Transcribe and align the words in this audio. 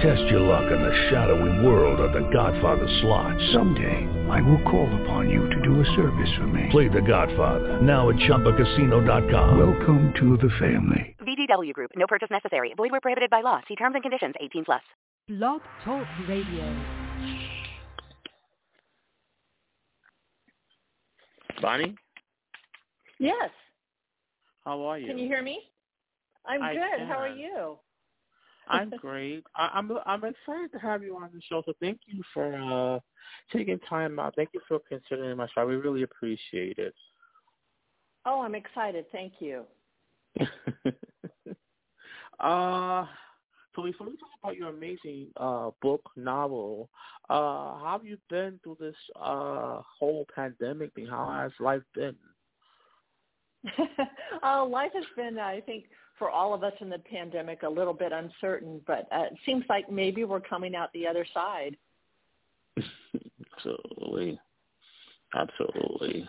Test 0.00 0.22
your 0.30 0.40
luck 0.40 0.64
in 0.72 0.80
the 0.80 1.08
shadowy 1.10 1.66
world 1.66 2.00
of 2.00 2.12
The 2.14 2.26
Godfather 2.32 2.86
slot. 3.02 3.36
Someday, 3.52 4.08
I 4.30 4.40
will 4.40 4.62
call 4.62 4.88
upon 5.02 5.28
you 5.28 5.46
to 5.50 5.60
do 5.60 5.78
a 5.80 5.84
service 5.94 6.30
for 6.38 6.46
me. 6.46 6.68
Play 6.70 6.88
The 6.88 7.02
Godfather 7.02 7.82
now 7.82 8.08
at 8.08 8.16
ChumbaCasino.com. 8.16 9.58
Welcome 9.58 10.14
to 10.18 10.38
the 10.38 10.48
family. 10.58 11.16
VGW 11.20 11.74
Group. 11.74 11.90
No 11.96 12.06
purchase 12.06 12.30
necessary. 12.30 12.72
Void 12.78 12.92
where 12.92 13.00
prohibited 13.02 13.28
by 13.28 13.42
law. 13.42 13.60
See 13.68 13.76
terms 13.76 13.94
and 13.94 14.02
conditions. 14.02 14.34
18 14.40 14.64
plus. 14.64 14.80
Blog 15.28 15.60
Talk 15.84 16.06
Radio. 16.26 16.64
Bonnie, 21.60 21.94
Yes. 23.18 23.50
how 24.64 24.80
are 24.82 24.98
you? 24.98 25.06
Can 25.08 25.18
you 25.18 25.26
hear 25.28 25.42
me? 25.42 25.60
I'm 26.46 26.62
I 26.62 26.72
good. 26.72 27.06
How 27.06 27.18
are 27.18 27.28
you? 27.28 27.78
I'm 28.70 28.90
great. 28.90 29.44
I, 29.56 29.70
I'm 29.74 29.90
I'm 30.06 30.24
excited 30.24 30.72
to 30.72 30.78
have 30.78 31.02
you 31.02 31.16
on 31.16 31.30
the 31.34 31.40
show. 31.48 31.62
So 31.66 31.72
thank 31.80 32.00
you 32.06 32.22
for 32.32 32.54
uh 32.54 33.00
taking 33.52 33.78
time 33.80 34.18
out. 34.18 34.34
Thank 34.36 34.50
you 34.52 34.60
for 34.68 34.78
considering 34.88 35.36
my 35.36 35.48
show. 35.54 35.66
We 35.66 35.76
really 35.76 36.02
appreciate 36.02 36.78
it. 36.78 36.94
Oh, 38.26 38.42
I'm 38.42 38.54
excited. 38.54 39.06
Thank 39.12 39.34
you. 39.40 39.64
uh, 42.40 43.06
so 43.74 43.82
before 43.82 44.06
we 44.06 44.16
talk 44.16 44.30
about 44.42 44.56
your 44.56 44.68
amazing 44.68 45.28
uh 45.36 45.70
book 45.82 46.02
novel, 46.16 46.88
uh, 47.28 47.78
how 47.78 47.98
have 47.98 48.06
you 48.06 48.18
been 48.28 48.60
through 48.62 48.76
this 48.78 48.96
uh 49.16 49.80
whole 49.98 50.26
pandemic 50.34 50.94
thing? 50.94 51.06
How 51.06 51.30
has 51.42 51.52
life 51.58 51.82
been? 51.94 52.14
uh, 54.42 54.64
life 54.64 54.92
has 54.94 55.04
been, 55.16 55.38
I 55.38 55.60
think, 55.60 55.84
for 56.20 56.30
all 56.30 56.52
of 56.52 56.62
us 56.62 56.74
in 56.80 56.90
the 56.90 56.98
pandemic, 56.98 57.62
a 57.62 57.68
little 57.68 57.94
bit 57.94 58.12
uncertain, 58.12 58.80
but 58.86 59.08
uh, 59.10 59.22
it 59.22 59.38
seems 59.46 59.64
like 59.70 59.90
maybe 59.90 60.22
we're 60.24 60.38
coming 60.38 60.76
out 60.76 60.92
the 60.92 61.06
other 61.08 61.26
side. 61.34 61.76
Absolutely, 63.56 64.40
absolutely. 65.34 66.26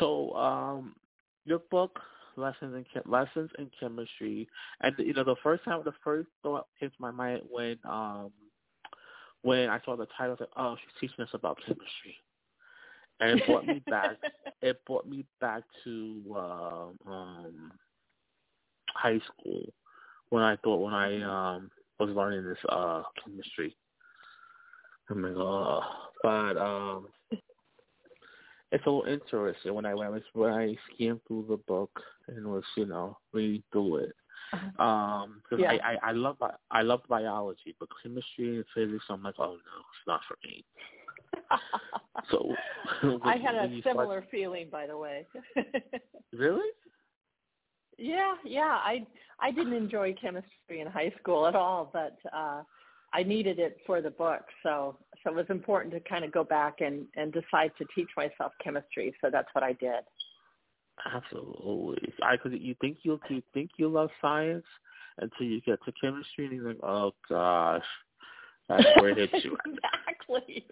So, 0.00 0.32
um, 0.32 0.96
your 1.44 1.60
book, 1.70 2.00
lessons 2.36 2.74
in 2.74 2.84
Chem- 2.92 3.10
lessons 3.10 3.50
in 3.58 3.70
chemistry, 3.78 4.48
and 4.80 4.94
you 4.98 5.12
know 5.12 5.22
the 5.22 5.36
first 5.44 5.64
time, 5.64 5.80
the 5.84 5.92
first 6.02 6.28
thought 6.42 6.66
came 6.80 6.90
to 6.90 6.96
my 6.98 7.12
mind 7.12 7.42
when 7.48 7.78
um 7.88 8.32
when 9.42 9.68
I 9.68 9.80
saw 9.84 9.94
the 9.94 10.08
title, 10.18 10.26
I 10.26 10.28
was 10.30 10.40
like, 10.40 10.48
oh, 10.56 10.76
she's 10.76 11.08
teaching 11.08 11.22
us 11.24 11.30
about 11.34 11.58
chemistry, 11.64 12.16
and 13.20 13.38
it 13.38 13.46
brought 13.46 13.66
me 13.66 13.82
back. 13.90 14.16
It 14.62 14.84
brought 14.86 15.08
me 15.08 15.24
back 15.40 15.62
to 15.84 16.22
um, 16.36 16.98
um 17.12 17.72
high 18.94 19.20
school 19.20 19.72
when 20.30 20.42
I 20.42 20.56
thought 20.56 20.78
when 20.82 20.94
I 20.94 21.22
um 21.22 21.70
was 21.98 22.10
learning 22.10 22.44
this 22.44 22.58
uh 22.68 23.02
chemistry. 23.22 23.76
I'm 25.08 25.22
like, 25.22 25.36
oh, 25.36 25.82
but 26.22 26.56
um, 26.56 27.06
it's 28.72 28.84
a 28.86 28.90
little 28.90 29.04
interesting 29.10 29.72
when 29.74 29.86
I 29.86 29.94
when 29.94 30.08
I, 30.08 30.20
when 30.32 30.52
I 30.52 30.74
skimmed 30.92 31.20
through 31.26 31.46
the 31.48 31.58
book 31.58 31.90
and 32.28 32.46
was 32.46 32.64
you 32.76 32.86
know 32.86 33.18
reading 33.32 33.62
through 33.72 33.96
it. 33.98 34.12
Um, 34.78 35.42
cause 35.48 35.58
Yeah. 35.58 35.72
I, 35.72 35.92
I 35.92 36.08
I 36.08 36.12
love 36.12 36.36
I 36.70 36.82
love 36.82 37.00
biology, 37.08 37.74
but 37.78 37.88
chemistry 38.02 38.56
and 38.56 38.64
physics, 38.74 39.04
I'm 39.08 39.22
like, 39.22 39.34
oh 39.38 39.52
no, 39.52 39.52
it's 39.54 40.06
not 40.06 40.20
for 40.26 40.36
me. 40.44 40.64
So 42.30 42.54
I 43.22 43.36
had 43.36 43.54
a 43.54 43.68
you 43.68 43.80
start- 43.80 43.96
similar 43.96 44.26
feeling, 44.30 44.68
by 44.70 44.86
the 44.86 44.96
way. 44.96 45.26
really. 46.32 46.68
yeah, 47.98 48.34
yeah. 48.44 48.78
I 48.82 49.06
I 49.40 49.50
didn't 49.50 49.74
enjoy 49.74 50.14
chemistry 50.20 50.80
in 50.80 50.86
high 50.86 51.12
school 51.20 51.46
at 51.46 51.54
all, 51.54 51.90
but 51.92 52.16
uh, 52.32 52.62
I 53.12 53.22
needed 53.22 53.58
it 53.58 53.78
for 53.86 54.00
the 54.00 54.10
book, 54.10 54.42
so 54.62 54.98
so 55.22 55.30
it 55.30 55.36
was 55.36 55.46
important 55.50 55.94
to 55.94 56.00
kind 56.00 56.24
of 56.24 56.32
go 56.32 56.44
back 56.44 56.80
and 56.80 57.06
and 57.16 57.32
decide 57.32 57.72
to 57.78 57.84
teach 57.94 58.08
myself 58.16 58.52
chemistry. 58.62 59.14
So 59.20 59.30
that's 59.30 59.48
what 59.52 59.64
I 59.64 59.72
did. 59.74 60.04
Absolutely. 61.14 62.12
I 62.22 62.36
because 62.36 62.58
you 62.58 62.74
think 62.80 62.98
you 63.02 63.20
you 63.28 63.42
think 63.52 63.70
you 63.76 63.88
love 63.88 64.10
science 64.20 64.64
until 65.18 65.46
you 65.46 65.60
get 65.60 65.78
to 65.84 65.92
chemistry 66.00 66.46
and 66.46 66.54
you're 66.54 66.68
like, 66.68 66.82
oh 66.82 67.12
gosh, 67.28 67.84
that's 68.68 68.84
where 68.96 69.10
it 69.10 69.18
hits 69.30 69.32
you. 69.44 69.56
exactly. 69.66 70.66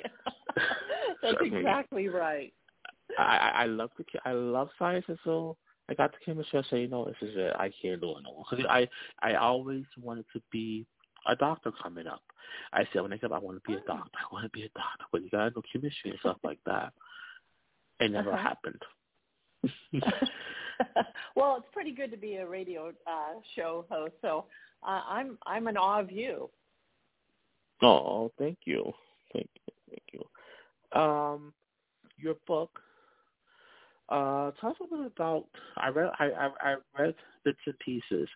that's 1.23 1.37
I 1.41 1.43
mean- 1.43 1.55
exactly 1.55 2.09
right. 2.09 2.53
I 3.19 3.53
I 3.55 3.67
love 3.67 3.91
the 3.99 4.05
I 4.25 4.33
love 4.33 4.71
science 4.79 5.05
and 5.09 5.19
so 5.25 5.57
I 5.89 5.95
got 5.95 6.13
the 6.13 6.19
chemistry. 6.25 6.59
I 6.59 6.71
say, 6.71 6.81
you 6.83 6.89
know, 6.89 7.05
this 7.05 7.17
is 7.29 7.37
it. 7.37 7.53
I 7.59 7.71
can't 7.81 8.01
do 8.01 8.11
it 8.17 8.23
no 8.25 8.33
more. 8.35 8.45
Because 8.51 8.65
I 8.69 8.89
I 9.23 9.35
always 9.35 9.85
wanted 10.03 10.25
to 10.33 10.41
be 10.51 10.87
a 11.27 11.37
doctor 11.37 11.71
coming 11.83 12.07
up. 12.07 12.23
I 12.73 12.87
said 12.93 13.03
when 13.03 13.13
I 13.13 13.17
up, 13.17 13.33
I 13.33 13.39
want 13.39 13.63
to 13.63 13.69
be 13.71 13.75
a 13.77 13.81
doctor. 13.87 14.19
I 14.19 14.33
want 14.33 14.45
to 14.45 14.51
be 14.51 14.63
a 14.65 14.69
doctor, 14.75 15.05
but 15.13 15.23
you 15.23 15.31
gotta 15.31 15.51
know 15.55 15.63
chemistry 15.73 16.11
and 16.11 16.19
stuff 16.21 16.39
like 16.43 16.59
that. 16.67 16.93
It 18.01 18.11
never 18.11 18.33
Uh-huh. 18.33 18.43
happened. 18.43 18.83
well, 21.37 21.57
it's 21.57 21.67
pretty 21.73 21.93
good 21.93 22.11
to 22.11 22.17
be 22.17 22.37
a 22.37 22.47
radio 22.47 22.89
uh, 23.07 23.35
show 23.55 23.85
host, 23.91 24.15
so 24.23 24.47
uh, 24.87 25.03
I'm 25.09 25.39
I'm 25.47 25.69
in 25.69 25.77
awe 25.77 26.01
of 26.01 26.11
you. 26.11 26.51
Oh, 27.85 28.33
thank 28.39 28.59
you, 28.65 28.93
thank 29.33 29.49
you, 29.55 29.75
thank 29.91 30.03
you. 30.13 31.01
Um, 31.01 31.53
your 32.17 32.35
book. 32.47 32.71
Uh, 34.09 34.51
tell 34.61 34.71
us 34.71 34.77
a 34.81 34.83
little 34.85 35.05
bit 35.05 35.13
about. 35.17 35.47
I 35.77 35.89
read. 35.89 36.11
I 36.19 36.25
I, 36.25 36.51
I 36.61 36.77
read 36.99 37.15
bits 37.45 37.59
and 37.67 37.79
pieces, 37.79 38.29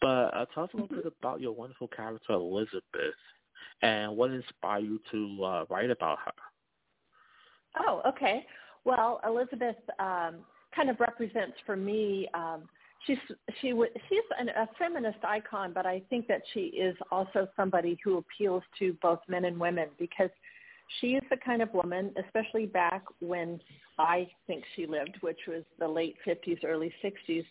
but 0.00 0.34
uh, 0.34 0.46
tell 0.54 0.64
us 0.64 0.70
a 0.74 0.76
little 0.76 0.96
bit 0.96 1.12
about 1.20 1.40
your 1.40 1.52
wonderful 1.52 1.88
character 1.88 2.32
Elizabeth, 2.32 2.82
and 3.82 4.16
what 4.16 4.30
inspired 4.30 4.84
you 4.84 5.00
to 5.10 5.44
uh, 5.44 5.64
write 5.68 5.90
about 5.90 6.18
her. 6.24 6.32
Oh, 7.80 8.02
okay. 8.06 8.46
Well, 8.84 9.20
Elizabeth 9.26 9.76
um, 9.98 10.36
kind 10.74 10.88
of 10.88 10.98
represents 11.00 11.56
for 11.66 11.76
me. 11.76 12.28
Um, 12.34 12.62
she's 13.08 13.18
she 13.60 13.70
w- 13.70 13.90
she's 14.08 14.22
an, 14.38 14.50
a 14.50 14.68
feminist 14.78 15.18
icon, 15.24 15.72
but 15.72 15.86
I 15.86 16.02
think 16.08 16.28
that 16.28 16.42
she 16.54 16.60
is 16.60 16.96
also 17.10 17.48
somebody 17.56 17.98
who 18.04 18.18
appeals 18.18 18.62
to 18.78 18.96
both 19.02 19.18
men 19.26 19.46
and 19.46 19.58
women 19.58 19.88
because 19.98 20.30
she 21.00 21.08
is 21.08 21.22
the 21.30 21.36
kind 21.36 21.60
of 21.60 21.72
woman, 21.74 22.14
especially 22.24 22.66
back 22.66 23.02
when 23.20 23.60
I 23.98 24.28
think 24.46 24.64
she 24.76 24.86
lived, 24.86 25.16
which 25.20 25.40
was 25.48 25.64
the 25.78 25.88
late 25.88 26.16
50s, 26.26 26.64
early 26.64 26.92
60s. 27.04 27.44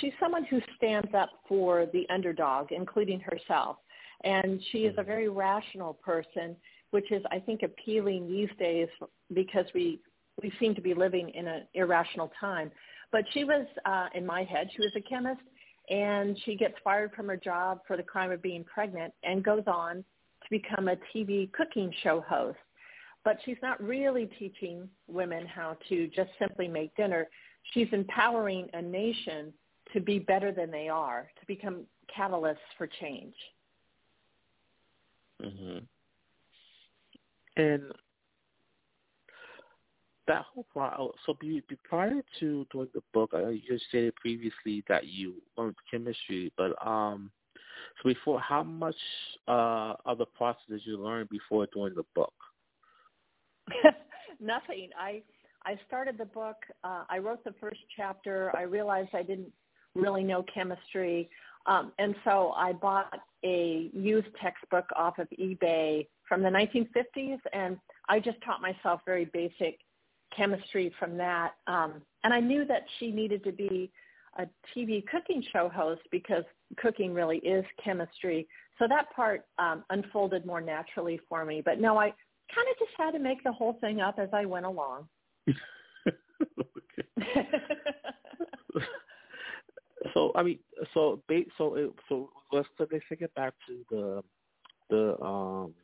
She's 0.00 0.12
someone 0.20 0.44
who 0.44 0.60
stands 0.76 1.10
up 1.14 1.30
for 1.48 1.86
the 1.92 2.06
underdog, 2.10 2.72
including 2.72 3.20
herself. 3.20 3.78
And 4.24 4.60
she 4.70 4.78
is 4.78 4.94
a 4.94 5.00
mm-hmm. 5.00 5.08
very 5.08 5.28
rational 5.28 5.94
person, 5.94 6.56
which 6.90 7.10
is, 7.10 7.22
I 7.30 7.38
think, 7.38 7.62
appealing 7.62 8.28
these 8.28 8.50
days 8.58 8.88
because 9.32 9.66
we 9.74 10.00
we 10.42 10.52
seem 10.60 10.74
to 10.74 10.80
be 10.80 10.94
living 10.94 11.30
in 11.30 11.48
an 11.48 11.62
irrational 11.74 12.30
time. 12.38 12.70
But 13.10 13.24
she 13.32 13.44
was, 13.44 13.66
uh, 13.84 14.08
in 14.14 14.26
my 14.26 14.44
head, 14.44 14.68
she 14.74 14.80
was 14.80 14.92
a 14.96 15.00
chemist, 15.00 15.40
and 15.88 16.38
she 16.44 16.54
gets 16.56 16.74
fired 16.84 17.12
from 17.14 17.28
her 17.28 17.36
job 17.36 17.80
for 17.86 17.96
the 17.96 18.02
crime 18.02 18.30
of 18.30 18.42
being 18.42 18.64
pregnant 18.64 19.12
and 19.22 19.42
goes 19.42 19.62
on 19.66 19.96
to 19.96 20.50
become 20.50 20.88
a 20.88 20.96
TV 21.14 21.50
cooking 21.52 21.92
show 22.02 22.20
host. 22.28 22.58
But 23.24 23.38
she's 23.44 23.56
not 23.62 23.82
really 23.82 24.26
teaching 24.38 24.88
women 25.06 25.46
how 25.46 25.76
to 25.88 26.08
just 26.08 26.30
simply 26.38 26.68
make 26.68 26.94
dinner. 26.96 27.28
She's 27.72 27.88
empowering 27.92 28.68
a 28.74 28.82
nation 28.82 29.52
to 29.92 30.00
be 30.00 30.18
better 30.18 30.52
than 30.52 30.70
they 30.70 30.88
are, 30.88 31.30
to 31.40 31.46
become 31.46 31.84
catalysts 32.16 32.56
for 32.76 32.86
change. 33.00 33.34
hmm 35.42 35.78
And 37.56 37.82
that 40.28 40.44
whole 40.44 41.12
so 41.26 41.34
be, 41.40 41.62
be 41.68 41.76
prior 41.88 42.22
to 42.38 42.66
doing 42.70 42.88
the 42.94 43.02
book, 43.12 43.30
I 43.34 43.48
you 43.50 43.78
stated 43.88 44.14
previously 44.16 44.84
that 44.88 45.06
you 45.06 45.34
learned 45.56 45.74
chemistry, 45.90 46.52
but 46.56 46.74
um, 46.86 47.30
so 48.02 48.08
before, 48.08 48.40
how 48.40 48.62
much 48.62 48.96
uh 49.48 49.94
of 50.04 50.18
the 50.18 50.26
process 50.26 50.62
did 50.68 50.82
you 50.84 50.98
learn 50.98 51.26
before 51.30 51.66
doing 51.72 51.94
the 51.96 52.04
book? 52.14 52.34
Nothing. 54.40 54.90
I 54.98 55.22
I 55.64 55.78
started 55.86 56.16
the 56.18 56.26
book. 56.26 56.56
Uh, 56.84 57.04
I 57.08 57.18
wrote 57.18 57.42
the 57.44 57.54
first 57.60 57.80
chapter. 57.96 58.54
I 58.56 58.62
realized 58.62 59.10
I 59.14 59.22
didn't 59.22 59.52
really 59.94 60.22
know 60.22 60.44
chemistry, 60.54 61.28
um, 61.66 61.92
and 61.98 62.14
so 62.24 62.52
I 62.56 62.72
bought 62.72 63.12
a 63.44 63.90
used 63.92 64.28
textbook 64.40 64.86
off 64.94 65.18
of 65.18 65.28
eBay 65.38 66.06
from 66.28 66.42
the 66.42 66.48
1950s, 66.48 67.38
and 67.52 67.78
I 68.08 68.20
just 68.20 68.40
taught 68.42 68.60
myself 68.60 69.00
very 69.06 69.24
basic 69.26 69.78
chemistry 70.36 70.92
from 70.98 71.16
that. 71.18 71.52
Um, 71.66 72.02
and 72.24 72.32
I 72.32 72.40
knew 72.40 72.64
that 72.66 72.82
she 72.98 73.10
needed 73.10 73.44
to 73.44 73.52
be 73.52 73.90
a 74.38 74.46
TV 74.76 75.04
cooking 75.06 75.42
show 75.52 75.68
host 75.68 76.02
because 76.10 76.44
cooking 76.76 77.12
really 77.12 77.38
is 77.38 77.64
chemistry. 77.82 78.46
So 78.78 78.86
that 78.88 79.10
part 79.14 79.46
um, 79.58 79.84
unfolded 79.90 80.46
more 80.46 80.60
naturally 80.60 81.20
for 81.28 81.44
me. 81.44 81.62
But 81.64 81.80
no, 81.80 81.98
I 81.98 82.12
kind 82.54 82.68
of 82.70 82.78
just 82.78 82.92
had 82.96 83.10
to 83.12 83.18
make 83.18 83.42
the 83.42 83.52
whole 83.52 83.76
thing 83.80 84.00
up 84.00 84.18
as 84.18 84.28
I 84.32 84.44
went 84.46 84.66
along. 84.66 85.08
so 90.14 90.32
I 90.34 90.42
mean, 90.42 90.58
so 90.94 91.20
so 91.56 91.74
it, 91.74 91.92
so 92.08 92.30
let's 92.52 92.68
take 92.78 93.22
it 93.22 93.34
back 93.34 93.54
to 93.66 93.84
the 93.90 94.22
the 94.90 95.20
um 95.24 95.74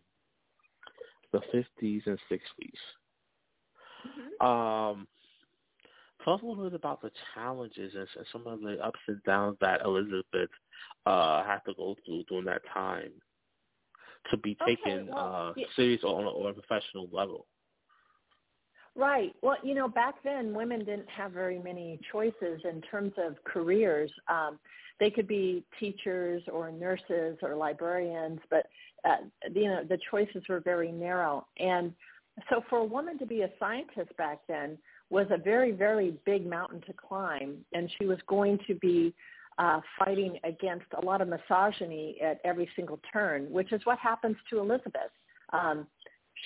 the 1.32 1.41
fifties 1.52 2.02
and 2.06 2.19
60s 2.31 2.79
mm-hmm. 4.06 4.47
Um, 4.47 5.06
tell 6.25 6.35
us 6.35 6.43
a 6.43 6.47
little 6.47 6.65
bit 6.65 6.75
about 6.75 7.03
the 7.03 7.11
challenges 7.35 7.93
and, 7.95 8.09
and 8.17 8.27
some 8.33 8.47
of 8.47 8.61
the 8.61 8.79
ups 8.85 9.01
and 9.09 9.23
downs 9.25 9.56
that 9.61 9.83
Elizabeth 9.85 10.51
uh, 11.06 11.45
had 11.45 11.59
to 11.67 11.75
go 11.75 11.97
through 12.05 12.25
during 12.29 12.47
that 12.47 12.62
time 12.73 13.12
to 14.31 14.37
be 14.39 14.56
taken 14.67 15.01
okay, 15.01 15.11
well, 15.11 15.35
uh, 15.35 15.53
yeah. 15.56 15.67
serious 15.77 16.03
on 16.03 16.25
a, 16.25 16.29
on 16.29 16.51
a 16.51 16.55
professional 16.55 17.09
level. 17.12 17.47
Right. 18.97 19.35
Well, 19.43 19.56
you 19.62 19.75
know, 19.75 19.89
back 19.89 20.15
then 20.23 20.55
women 20.55 20.81
didn't 20.81 21.09
have 21.09 21.33
very 21.33 21.59
many 21.59 21.99
choices 22.12 22.61
in 22.65 22.81
terms 22.91 23.12
of 23.19 23.35
careers. 23.45 24.11
Um, 24.29 24.59
they 25.01 25.11
could 25.11 25.27
be 25.27 25.65
teachers 25.81 26.43
or 26.53 26.71
nurses 26.71 27.37
or 27.43 27.56
librarians, 27.56 28.39
but 28.51 28.67
uh, 29.05 29.17
you 29.53 29.65
know 29.65 29.83
the 29.89 29.99
choices 30.11 30.45
were 30.49 30.61
very 30.61 30.93
narrow. 30.93 31.45
And 31.59 31.93
so, 32.49 32.63
for 32.69 32.79
a 32.79 32.85
woman 32.85 33.19
to 33.19 33.27
be 33.27 33.43
a 33.43 33.51
scientist 33.59 34.17
back 34.17 34.41
then 34.49 34.77
was 35.11 35.27
a 35.31 35.39
very, 35.39 35.71
very 35.71 36.15
big 36.27 36.47
mountain 36.47 36.81
to 36.87 36.93
climb, 36.93 37.59
and 37.73 37.89
she 37.99 38.07
was 38.07 38.19
going 38.27 38.59
to 38.67 38.75
be 38.75 39.15
uh, 39.59 39.81
fighting 39.99 40.39
against 40.43 40.87
a 41.01 41.05
lot 41.05 41.21
of 41.21 41.29
misogyny 41.29 42.17
at 42.21 42.41
every 42.45 42.69
single 42.75 42.99
turn, 43.13 43.51
which 43.51 43.73
is 43.73 43.81
what 43.85 43.99
happens 43.99 44.37
to 44.51 44.59
Elizabeth. 44.59 45.13
Um, 45.53 45.87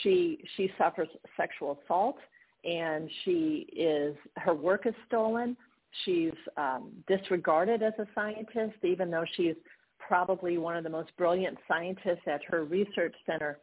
she 0.02 0.44
she 0.56 0.70
suffers 0.76 1.08
sexual 1.36 1.78
assault, 1.84 2.18
and 2.64 3.08
she 3.24 3.66
is 3.74 4.14
her 4.36 4.54
work 4.54 4.86
is 4.86 4.94
stolen. 5.06 5.56
She's 6.04 6.32
um, 6.58 6.92
disregarded 7.06 7.82
as 7.82 7.94
a 7.98 8.06
scientist, 8.14 8.76
even 8.84 9.10
though 9.10 9.24
she's 9.36 9.54
probably 9.98 10.58
one 10.58 10.76
of 10.76 10.84
the 10.84 10.90
most 10.90 11.16
brilliant 11.16 11.56
scientists 11.66 12.26
at 12.26 12.44
her 12.44 12.64
research 12.64 13.14
center. 13.24 13.58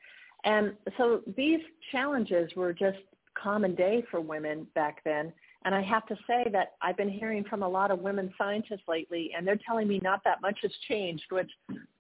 And 0.45 0.73
so 0.97 1.21
these 1.35 1.59
challenges 1.91 2.51
were 2.55 2.71
just 2.71 2.99
common 3.35 3.75
day 3.75 4.03
for 4.09 4.21
women 4.21 4.67
back 4.75 5.03
then. 5.03 5.33
And 5.65 5.73
I 5.73 5.81
have 5.81 6.05
to 6.07 6.15
say 6.27 6.45
that 6.51 6.73
I've 6.81 6.95
been 6.95 7.09
hearing 7.09 7.43
from 7.43 7.63
a 7.63 7.67
lot 7.67 7.89
of 7.89 7.99
women 7.99 8.31
scientists 8.37 8.83
lately, 8.87 9.31
and 9.35 9.45
they're 9.45 9.59
telling 9.67 9.87
me 9.87 9.99
not 10.03 10.23
that 10.23 10.41
much 10.41 10.59
has 10.61 10.71
changed, 10.87 11.25
which 11.31 11.49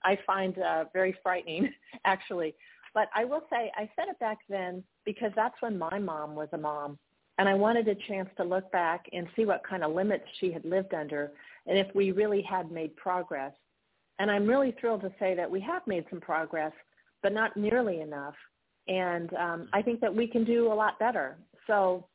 I 0.03 0.19
find 0.25 0.57
uh, 0.59 0.85
very 0.93 1.17
frightening, 1.23 1.73
actually. 2.05 2.53
But 2.93 3.09
I 3.15 3.25
will 3.25 3.41
say 3.49 3.71
I 3.75 3.89
said 3.95 4.07
it 4.07 4.19
back 4.19 4.37
then 4.47 4.83
because 5.03 5.31
that's 5.35 5.59
when 5.61 5.77
my 5.77 5.97
mom 5.97 6.35
was 6.35 6.47
a 6.53 6.57
mom. 6.57 6.99
And 7.37 7.49
I 7.49 7.55
wanted 7.55 7.87
a 7.87 7.95
chance 7.95 8.29
to 8.37 8.43
look 8.43 8.71
back 8.71 9.07
and 9.11 9.27
see 9.35 9.45
what 9.45 9.67
kind 9.67 9.83
of 9.83 9.93
limits 9.93 10.23
she 10.39 10.51
had 10.51 10.63
lived 10.63 10.93
under 10.93 11.31
and 11.67 11.77
if 11.77 11.87
we 11.93 12.11
really 12.11 12.41
had 12.41 12.71
made 12.71 12.95
progress. 12.95 13.51
And 14.19 14.31
I'm 14.31 14.47
really 14.47 14.73
thrilled 14.79 15.01
to 15.01 15.11
say 15.19 15.35
that 15.35 15.49
we 15.49 15.59
have 15.61 15.85
made 15.85 16.05
some 16.09 16.21
progress, 16.21 16.71
but 17.25 17.33
not 17.33 17.57
nearly 17.57 18.01
enough. 18.01 18.35
And 18.87 19.33
um, 19.33 19.67
I 19.73 19.81
think 19.81 19.99
that 20.01 20.15
we 20.15 20.27
can 20.27 20.45
do 20.45 20.71
a 20.71 20.75
lot 20.75 20.99
better. 20.99 21.37
So 21.65 22.05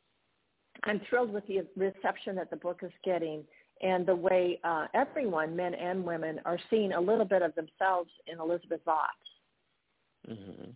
I'm 0.85 1.01
thrilled 1.11 1.33
with 1.33 1.45
the 1.49 1.67
reception 1.77 2.37
that 2.37 2.49
the 2.49 2.57
book 2.57 2.83
is 2.85 2.93
getting 3.05 3.43
and 3.83 4.07
the 4.07 4.15
way 4.15 4.61
uh, 4.63 4.87
everyone, 4.95 5.57
men 5.57 5.75
and 5.75 6.05
women, 6.05 6.39
are 6.45 6.61
seeing 6.71 6.93
a 6.93 7.01
little 7.01 7.25
bit 7.25 7.43
of 7.43 7.53
themselves 7.57 8.09
in 8.29 8.39
Elizabeth 8.39 8.83
Zott. 8.87 9.09
Mm-hmm. 10.31 10.71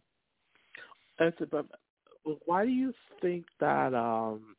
why 2.47 2.65
do 2.65 2.73
you 2.73 2.93
think 3.23 3.45
that 3.61 3.95
um, 3.95 4.57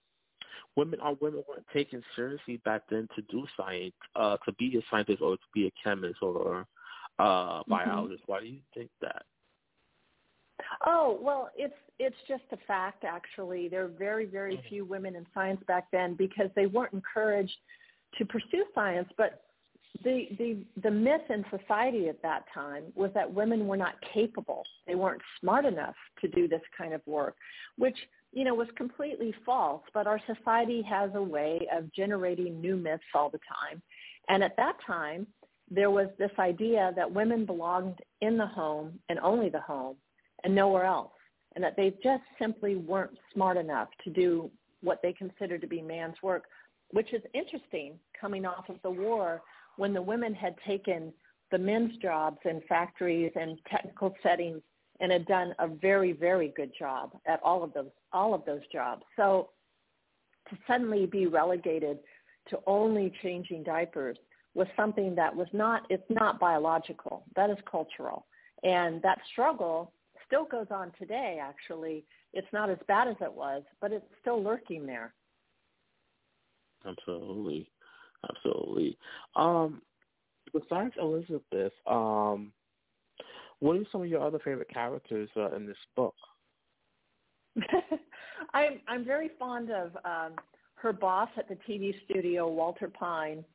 women 0.77 1.01
or 1.01 1.17
women 1.19 1.43
weren't 1.49 1.67
taken 1.73 2.01
seriously 2.15 2.61
back 2.63 2.83
then 2.89 3.09
to 3.17 3.21
do 3.23 3.45
science, 3.57 3.91
uh, 4.15 4.37
to 4.45 4.53
be 4.53 4.77
a 4.77 4.81
scientist 4.89 5.21
or 5.21 5.35
to 5.35 5.43
be 5.53 5.67
a 5.67 5.71
chemist 5.83 6.19
or 6.21 6.65
uh, 7.19 7.61
biologist? 7.67 8.23
Mm-hmm. 8.23 8.31
Why 8.31 8.39
do 8.39 8.45
you 8.45 8.61
think 8.73 8.89
that? 9.01 9.25
Oh 10.85 11.17
well, 11.21 11.49
it's 11.55 11.73
it's 11.99 12.15
just 12.27 12.43
a 12.51 12.57
fact. 12.67 13.03
Actually, 13.03 13.67
there 13.67 13.83
are 13.83 13.89
very 13.89 14.25
very 14.25 14.55
mm-hmm. 14.57 14.67
few 14.67 14.85
women 14.85 15.15
in 15.15 15.25
science 15.33 15.61
back 15.67 15.87
then 15.91 16.15
because 16.15 16.49
they 16.55 16.65
weren't 16.65 16.93
encouraged 16.93 17.55
to 18.17 18.25
pursue 18.25 18.65
science. 18.73 19.09
But 19.17 19.41
the 20.03 20.27
the 20.37 20.57
the 20.81 20.91
myth 20.91 21.29
in 21.29 21.45
society 21.49 22.09
at 22.09 22.21
that 22.21 22.45
time 22.53 22.83
was 22.95 23.11
that 23.13 23.31
women 23.31 23.67
were 23.67 23.77
not 23.77 23.95
capable. 24.13 24.63
They 24.87 24.95
weren't 24.95 25.21
smart 25.39 25.65
enough 25.65 25.95
to 26.21 26.27
do 26.27 26.47
this 26.47 26.61
kind 26.77 26.93
of 26.93 27.01
work, 27.05 27.35
which 27.77 27.97
you 28.31 28.43
know 28.43 28.55
was 28.55 28.67
completely 28.75 29.33
false. 29.45 29.83
But 29.93 30.07
our 30.07 30.21
society 30.27 30.81
has 30.83 31.11
a 31.15 31.23
way 31.23 31.67
of 31.73 31.91
generating 31.93 32.59
new 32.59 32.75
myths 32.75 33.03
all 33.13 33.29
the 33.29 33.39
time, 33.39 33.81
and 34.29 34.43
at 34.43 34.57
that 34.57 34.77
time 34.85 35.27
there 35.71 35.89
was 35.89 36.07
this 36.19 36.31
idea 36.37 36.93
that 36.95 37.11
women 37.11 37.43
belonged 37.43 37.99
in 38.21 38.37
the 38.37 38.45
home 38.45 38.99
and 39.09 39.17
only 39.19 39.49
the 39.49 39.59
home 39.59 39.95
and 40.45 40.53
nowhere 40.55 40.85
else, 40.85 41.11
and 41.55 41.63
that 41.63 41.75
they 41.75 41.89
just 42.03 42.23
simply 42.39 42.75
weren't 42.75 43.17
smart 43.33 43.57
enough 43.57 43.89
to 44.03 44.11
do 44.11 44.49
what 44.81 45.01
they 45.01 45.11
considered 45.11 45.59
to 45.59 45.67
be 45.67 45.81
man's 45.81 46.15
work, 46.21 46.43
which 46.91 47.11
is 47.13 47.21
interesting 47.33 47.99
coming 48.19 48.45
off 48.45 48.69
of 48.69 48.77
the 48.83 48.89
war 48.89 49.41
when 49.77 49.91
the 49.91 50.01
women 50.01 50.33
had 50.33 50.55
taken 50.65 51.11
the 51.51 51.57
men's 51.57 51.97
jobs 51.97 52.37
in 52.45 52.61
factories 52.69 53.31
and 53.35 53.57
technical 53.69 54.13
settings 54.21 54.61
and 54.99 55.11
had 55.11 55.25
done 55.25 55.53
a 55.59 55.67
very, 55.67 56.13
very 56.13 56.53
good 56.55 56.71
job 56.77 57.11
at 57.25 57.41
all 57.43 57.63
of 57.63 57.73
those 57.73 57.89
all 58.13 58.33
of 58.33 58.45
those 58.45 58.61
jobs. 58.71 59.03
So 59.17 59.49
to 60.49 60.57
suddenly 60.67 61.07
be 61.07 61.25
relegated 61.25 61.99
to 62.49 62.59
only 62.67 63.11
changing 63.23 63.63
diapers 63.63 64.17
was 64.53 64.67
something 64.75 65.15
that 65.15 65.35
was 65.35 65.47
not 65.53 65.83
it's 65.89 66.09
not 66.09 66.39
biological. 66.39 67.23
That 67.35 67.49
is 67.49 67.57
cultural. 67.69 68.27
And 68.63 69.01
that 69.01 69.19
struggle 69.31 69.91
still 70.27 70.45
goes 70.45 70.67
on 70.71 70.91
today 70.99 71.39
actually. 71.41 72.05
It's 72.33 72.47
not 72.51 72.69
as 72.69 72.77
bad 72.87 73.07
as 73.07 73.15
it 73.21 73.33
was, 73.33 73.63
but 73.81 73.91
it's 73.91 74.05
still 74.21 74.41
lurking 74.43 74.85
there. 74.85 75.13
Absolutely. 76.85 77.69
Absolutely. 78.29 78.97
Um, 79.35 79.81
besides 80.53 80.93
Elizabeth, 80.99 81.73
um, 81.87 82.51
what 83.59 83.77
are 83.77 83.85
some 83.91 84.01
of 84.01 84.07
your 84.07 84.25
other 84.25 84.39
favorite 84.43 84.69
characters 84.69 85.29
uh, 85.35 85.55
in 85.55 85.65
this 85.65 85.77
book? 85.95 86.15
I'm 88.53 88.81
I'm 88.87 89.05
very 89.05 89.31
fond 89.39 89.71
of 89.71 89.95
um, 90.03 90.35
her 90.75 90.91
boss 90.91 91.29
at 91.37 91.47
the 91.47 91.57
TV 91.67 91.93
studio, 92.03 92.49
Walter 92.49 92.89
Pine, 92.89 93.45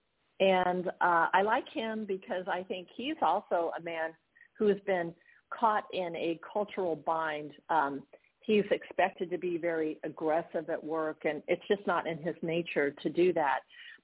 and 0.40 0.88
uh, 0.88 1.26
I 1.33 1.42
like 1.42 1.68
him 1.68 2.06
because 2.06 2.44
I 2.49 2.62
think 2.62 2.88
he's 2.97 3.16
also 3.21 3.73
a 3.78 3.83
man 3.83 4.11
who 4.59 4.68
has 4.68 4.78
been 4.87 5.14
caught 5.50 5.85
in 5.92 6.14
a 6.16 6.38
cultural 6.52 6.97
bind. 6.97 7.52
Um, 7.69 8.02
he's 8.40 8.64
expected 8.71 9.30
to 9.30 9.38
be 9.38 9.59
very 9.59 9.99
aggressive 10.04 10.71
at 10.71 10.83
work, 10.83 11.23
and 11.25 11.42
it's 11.49 11.66
just 11.69 11.87
not 11.87 12.07
in 12.07 12.19
his 12.19 12.37
nature 12.42 12.90
to 13.02 13.11
do 13.11 13.33
that 13.35 13.61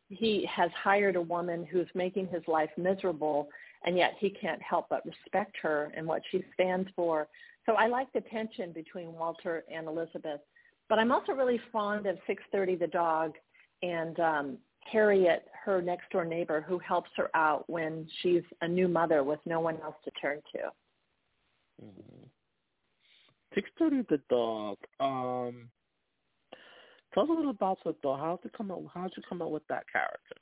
he 0.08 0.48
has 0.54 0.70
hired 0.72 1.16
a 1.16 1.20
woman 1.20 1.66
who's 1.70 1.88
making 1.94 2.28
his 2.28 2.42
life 2.46 2.70
miserable 2.76 3.48
and 3.84 3.96
yet 3.96 4.14
he 4.18 4.30
can't 4.30 4.62
help 4.62 4.86
but 4.88 5.04
respect 5.04 5.56
her 5.62 5.92
and 5.96 6.06
what 6.06 6.22
she 6.30 6.44
stands 6.54 6.88
for. 6.96 7.28
So 7.66 7.74
I 7.74 7.86
like 7.88 8.12
the 8.12 8.20
tension 8.22 8.72
between 8.72 9.12
Walter 9.12 9.64
and 9.72 9.86
Elizabeth. 9.86 10.40
But 10.88 10.98
I'm 10.98 11.10
also 11.10 11.32
really 11.32 11.60
fond 11.72 12.06
of 12.06 12.16
630 12.26 12.76
the 12.76 12.86
dog 12.86 13.32
and 13.82 14.18
um, 14.20 14.58
Harriet, 14.90 15.46
her 15.64 15.82
next 15.82 16.10
door 16.10 16.24
neighbor, 16.24 16.64
who 16.66 16.78
helps 16.78 17.10
her 17.16 17.28
out 17.34 17.64
when 17.68 18.06
she's 18.22 18.42
a 18.60 18.68
new 18.68 18.86
mother 18.86 19.24
with 19.24 19.40
no 19.44 19.58
one 19.60 19.78
else 19.82 19.96
to 20.04 20.10
turn 20.12 20.40
to. 20.54 20.70
Mm-hmm. 21.82 22.24
630 23.54 24.06
the 24.08 24.20
dog. 24.28 24.76
Um, 25.00 25.70
Tell 27.16 27.24
us 27.24 27.30
a 27.30 27.32
little 27.32 27.50
about 27.50 27.78
it, 27.86 28.00
dog. 28.02 28.20
How 28.20 28.36
did 28.36 28.44
you 28.44 28.50
come 28.54 28.70
up? 28.70 28.82
How 28.92 29.04
did 29.04 29.14
you 29.16 29.22
come 29.26 29.40
up 29.40 29.48
with 29.48 29.66
that 29.68 29.84
character? 29.90 30.36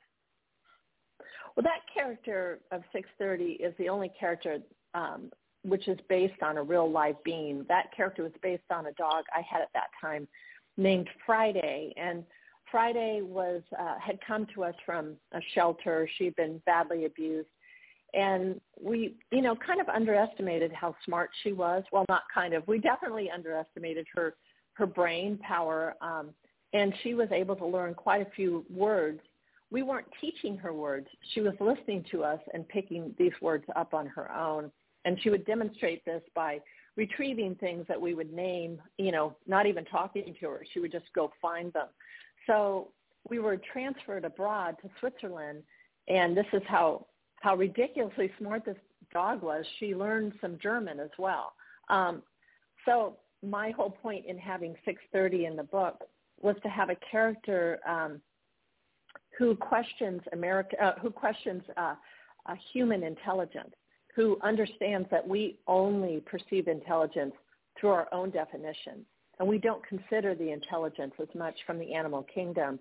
Well, 1.55 1.63
that 1.63 1.83
character 1.93 2.59
of 2.73 2.83
630 2.93 3.63
is 3.63 3.73
the 3.79 3.89
only 3.89 4.11
character 4.19 4.59
um, 4.93 5.31
which 5.63 5.87
is 5.87 5.99
based 6.09 6.43
on 6.43 6.57
a 6.57 6.63
real 6.63 6.91
live 6.91 7.23
being. 7.23 7.65
That 7.69 7.95
character 7.97 8.25
was 8.25 8.33
based 8.43 8.65
on 8.71 8.87
a 8.87 8.93
dog 8.95 9.25
I 9.33 9.41
had 9.41 9.63
at 9.63 9.69
that 9.75 9.89
time 10.01 10.27
named 10.77 11.09
Friday, 11.25 11.95
and 11.97 12.25
Friday 12.73 13.21
was 13.23 13.63
uh, 13.79 13.95
had 14.01 14.19
come 14.27 14.45
to 14.55 14.65
us 14.65 14.75
from 14.85 15.15
a 15.33 15.41
shelter. 15.55 16.09
She'd 16.19 16.35
been 16.35 16.61
badly 16.67 17.05
abused, 17.05 17.47
and 18.15 18.61
we, 18.81 19.17
you 19.31 19.43
know, 19.43 19.57
kind 19.57 19.81
of 19.81 19.89
underestimated 19.89 20.73
how 20.73 20.95
smart 21.05 21.31
she 21.43 21.53
was. 21.53 21.85
Well, 21.93 22.05
not 22.09 22.23
kind 22.33 22.55
of. 22.55 22.67
We 22.67 22.79
definitely 22.79 23.31
underestimated 23.31 24.07
her 24.15 24.35
her 24.75 24.87
brain 24.87 25.39
power. 25.39 25.95
Um, 26.01 26.31
and 26.73 26.93
she 27.03 27.15
was 27.15 27.29
able 27.31 27.55
to 27.57 27.67
learn 27.67 27.95
quite 27.95 28.21
a 28.23 28.31
few 28.35 28.65
words 28.69 29.21
we 29.75 29.83
weren't 29.83 30.07
teaching 30.21 30.57
her 30.57 30.73
words. 30.73 31.09
She 31.33 31.41
was 31.41 31.55
listening 31.59 32.05
to 32.13 32.23
us 32.23 32.39
and 32.55 32.67
picking 32.69 33.13
these 33.19 33.33
words 33.43 33.65
up 33.75 33.93
on 33.93 34.07
her 34.07 34.33
own. 34.33 34.71
And 35.05 35.19
she 35.21 35.31
would 35.31 35.45
demonstrate 35.47 36.05
this 36.05 36.23
by 36.33 36.61
retrieving 36.97 37.57
things 37.57 37.85
that 37.89 38.01
we 38.01 38.15
would 38.15 38.33
name, 38.33 38.81
you 38.99 39.11
know, 39.11 39.35
not 39.49 39.67
even 39.67 39.85
talking 39.85 40.33
to 40.39 40.47
her. 40.49 40.65
She 40.73 40.79
would 40.79 40.93
just 40.93 41.07
go 41.13 41.33
find 41.43 41.73
them. 41.73 41.89
So 42.47 42.93
we 43.29 43.41
were 43.41 43.61
transferred 43.73 44.25
abroad 44.25 44.77
to 44.83 44.89
Switzerland, 45.01 45.65
and 46.07 46.37
this 46.37 46.47
is 46.53 46.63
how 46.69 47.07
how 47.45 47.55
ridiculously 47.55 48.33
smart 48.39 48.65
this 48.65 48.79
dog 49.13 49.43
was. 49.43 49.67
She 49.79 49.95
learned 49.95 50.33
some 50.41 50.59
German 50.63 50.99
as 50.99 51.11
well. 51.19 51.53
Um, 51.91 52.23
so 52.87 53.19
my 53.43 53.71
whole 53.73 53.91
point 53.91 54.25
in 54.25 54.39
having 54.39 54.75
630 54.87 55.45
in 55.45 55.55
the 55.55 55.63
book 55.65 56.05
was 56.41 56.57
to 56.63 56.71
have 56.71 56.89
a 56.89 56.97
character 57.11 57.81
um, 57.87 58.23
who 59.39 59.55
questions 59.57 60.23
America, 60.33 60.83
uh, 60.83 60.99
who 61.03 61.11
questions 61.11 61.63
uh, 61.77 61.97
human 62.73 63.03
intelligence, 63.03 63.75
who 64.17 64.39
understands 64.43 65.07
that 65.11 65.29
we 65.29 65.59
only 65.67 66.23
perceive 66.25 66.67
intelligence 66.67 67.35
through 67.79 67.91
our 67.91 68.09
own 68.11 68.31
definitions, 68.31 69.05
and 69.39 69.47
we 69.47 69.59
don't 69.59 69.87
consider 69.87 70.35
the 70.35 70.51
intelligence 70.51 71.13
as 71.21 71.29
much 71.35 71.57
from 71.67 71.79
the 71.79 71.93
animal 71.93 72.25
kingdom. 72.35 72.79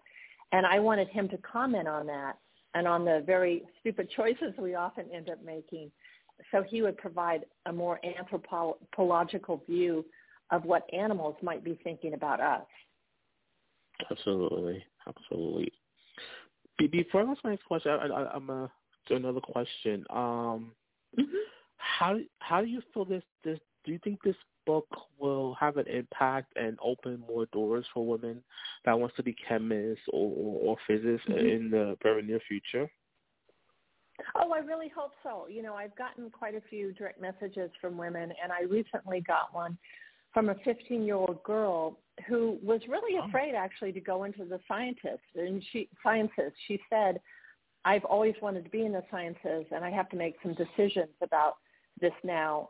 And 0.53 0.65
I 0.65 0.79
wanted 0.79 1.09
him 1.09 1.27
to 1.29 1.37
comment 1.39 1.89
on 1.89 2.07
that 2.07 2.37
and 2.73 2.87
on 2.87 3.05
the 3.05 3.23
very 3.25 3.63
stupid 3.79 4.09
choices 4.15 4.53
we 4.57 4.75
often 4.75 5.05
end 5.13 5.29
up 5.29 5.43
making. 5.43 5.91
So 6.51 6.63
he 6.63 6.81
would 6.81 6.97
provide 6.97 7.45
a 7.67 7.73
more 7.73 7.99
anthropological 8.03 9.63
view 9.67 10.05
of 10.51 10.65
what 10.65 10.83
animals 10.93 11.35
might 11.41 11.63
be 11.63 11.79
thinking 11.83 12.13
about 12.13 12.39
us. 12.39 12.65
Absolutely, 14.09 14.83
absolutely. 15.07 15.71
Before 16.91 17.21
I 17.21 17.31
ask 17.31 17.43
my 17.43 17.51
next 17.51 17.65
question, 17.65 17.91
I, 17.91 18.07
I, 18.07 18.33
I'm 18.33 18.47
gonna 18.47 18.71
another 19.09 19.39
question. 19.39 20.05
Um, 20.09 20.71
mm-hmm. 21.17 21.35
How 21.77 22.17
how 22.39 22.61
do 22.61 22.67
you 22.67 22.81
feel 22.93 23.05
this 23.05 23.23
this? 23.43 23.59
Do 23.85 23.91
you 23.91 23.99
think 24.03 24.21
this 24.23 24.35
book 24.65 24.87
will 25.19 25.55
have 25.59 25.77
an 25.77 25.87
impact 25.87 26.53
and 26.55 26.77
open 26.83 27.23
more 27.27 27.45
doors 27.47 27.85
for 27.93 28.05
women 28.05 28.43
that 28.85 28.99
wants 28.99 29.15
to 29.15 29.23
be 29.23 29.35
chemists 29.47 30.03
or 30.11 30.31
or, 30.31 30.59
or 30.61 30.77
physicists 30.87 31.27
mm-hmm. 31.27 31.45
in 31.45 31.71
the 31.71 31.97
very 32.01 32.21
near 32.21 32.39
future? 32.47 32.89
Oh, 34.35 34.51
I 34.51 34.59
really 34.59 34.89
hope 34.89 35.13
so. 35.23 35.47
You 35.49 35.63
know, 35.63 35.73
I've 35.73 35.95
gotten 35.95 36.29
quite 36.29 36.55
a 36.55 36.61
few 36.69 36.93
direct 36.93 37.19
messages 37.19 37.71
from 37.81 37.97
women, 37.97 38.31
and 38.41 38.51
I 38.51 38.63
recently 38.63 39.21
got 39.21 39.53
one 39.53 39.77
from 40.33 40.49
a 40.49 40.55
15-year-old 40.55 41.43
girl 41.43 41.97
who 42.27 42.57
was 42.63 42.81
really 42.87 43.19
oh. 43.21 43.27
afraid 43.27 43.55
actually 43.55 43.91
to 43.93 43.99
go 43.99 44.23
into 44.23 44.45
the 44.45 44.59
scientists 44.67 45.19
and 45.35 45.63
she 45.71 45.89
sciences. 46.03 46.51
She 46.67 46.79
said, 46.89 47.19
"I've 47.85 48.05
always 48.05 48.35
wanted 48.41 48.63
to 48.65 48.69
be 48.69 48.85
in 48.85 48.91
the 48.91 49.03
sciences, 49.09 49.65
and 49.71 49.83
I 49.83 49.89
have 49.89 50.09
to 50.09 50.15
make 50.15 50.35
some 50.43 50.53
decisions 50.53 51.13
about 51.21 51.57
this 51.99 52.13
now. 52.23 52.69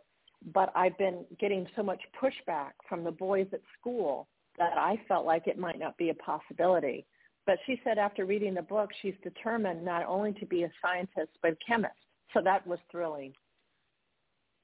But 0.54 0.72
I've 0.76 0.98
been 0.98 1.26
getting 1.40 1.68
so 1.76 1.84
much 1.84 2.02
pushback 2.22 2.72
from 2.90 3.04
the 3.04 3.12
boys 3.12 3.48
at 3.54 3.62
school 3.80 4.28
that 4.58 4.78
I 4.78 5.00
felt 5.08 5.26
like 5.26 5.48
it 5.48 5.58
might 5.58 5.80
not 5.80 5.98
be 5.98 6.10
a 6.10 6.16
possibility." 6.16 7.06
But 7.46 7.60
she 7.66 7.80
said 7.84 7.98
after 7.98 8.26
reading 8.26 8.54
the 8.54 8.62
book, 8.62 8.90
she's 9.02 9.16
determined 9.22 9.84
not 9.84 10.06
only 10.06 10.34
to 10.34 10.46
be 10.46 10.64
a 10.64 10.72
scientist 10.82 11.32
but 11.42 11.54
a 11.54 11.58
chemist. 11.66 11.94
So 12.34 12.42
that 12.42 12.66
was 12.66 12.80
thrilling. 12.90 13.34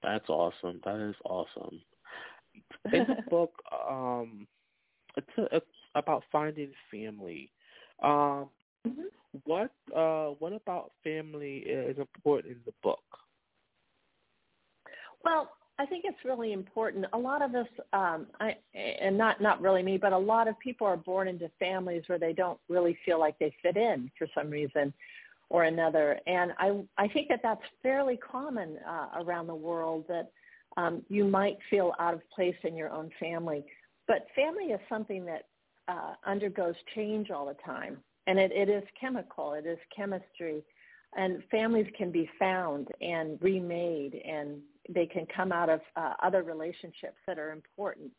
That's 0.01 0.29
awesome. 0.29 0.79
That 0.85 0.99
is 1.09 1.15
awesome. 1.25 1.81
In 2.93 3.05
the 3.07 3.29
book, 3.29 3.51
um, 3.89 4.47
it's, 5.17 5.27
a, 5.37 5.57
it's 5.57 5.65
about 5.95 6.23
finding 6.31 6.71
family. 6.91 7.51
Um, 8.01 8.49
mm-hmm. 8.87 9.03
What 9.43 9.71
uh, 9.95 10.29
what 10.39 10.53
about 10.53 10.91
family 11.03 11.57
is 11.57 11.97
important 11.99 12.53
in 12.53 12.59
the 12.65 12.73
book? 12.81 13.03
Well, 15.23 15.51
I 15.79 15.85
think 15.85 16.03
it's 16.05 16.25
really 16.25 16.51
important. 16.51 17.05
A 17.13 17.17
lot 17.17 17.41
of 17.41 17.55
us, 17.55 17.67
um, 17.93 18.27
I, 18.41 18.57
and 18.75 19.17
not 19.17 19.41
not 19.41 19.61
really 19.61 19.81
me, 19.81 19.97
but 19.97 20.11
a 20.11 20.17
lot 20.17 20.49
of 20.49 20.59
people 20.59 20.85
are 20.85 20.97
born 20.97 21.29
into 21.29 21.49
families 21.57 22.03
where 22.07 22.19
they 22.19 22.33
don't 22.33 22.59
really 22.67 22.97
feel 23.05 23.17
like 23.17 23.39
they 23.39 23.55
fit 23.63 23.77
in 23.77 24.11
for 24.17 24.27
some 24.35 24.49
reason 24.49 24.93
or 25.47 25.63
another. 25.63 26.19
And 26.27 26.51
I 26.57 26.81
I 26.97 27.07
think 27.07 27.29
that 27.29 27.39
that's 27.41 27.61
fairly 27.81 28.17
common 28.17 28.77
uh, 28.85 29.21
around 29.23 29.47
the 29.47 29.55
world 29.55 30.03
that 30.09 30.31
um, 30.75 31.01
you 31.07 31.23
might 31.23 31.57
feel 31.69 31.93
out 31.97 32.13
of 32.13 32.29
place 32.29 32.57
in 32.63 32.75
your 32.75 32.89
own 32.89 33.09
family. 33.17 33.63
But 34.05 34.27
family 34.35 34.65
is 34.65 34.81
something 34.89 35.23
that 35.25 35.45
uh, 35.87 36.15
undergoes 36.25 36.75
change 36.93 37.31
all 37.31 37.45
the 37.45 37.55
time, 37.65 37.99
and 38.27 38.37
it, 38.37 38.51
it 38.51 38.67
is 38.67 38.83
chemical, 38.99 39.53
it 39.53 39.65
is 39.65 39.79
chemistry, 39.95 40.61
and 41.15 41.41
families 41.49 41.87
can 41.97 42.11
be 42.11 42.29
found 42.37 42.89
and 43.01 43.41
remade, 43.41 44.21
and 44.25 44.59
they 44.93 45.05
can 45.05 45.25
come 45.33 45.51
out 45.51 45.69
of 45.69 45.81
uh, 45.95 46.13
other 46.21 46.43
relationships 46.43 47.17
that 47.27 47.37
are 47.37 47.51
important. 47.51 48.11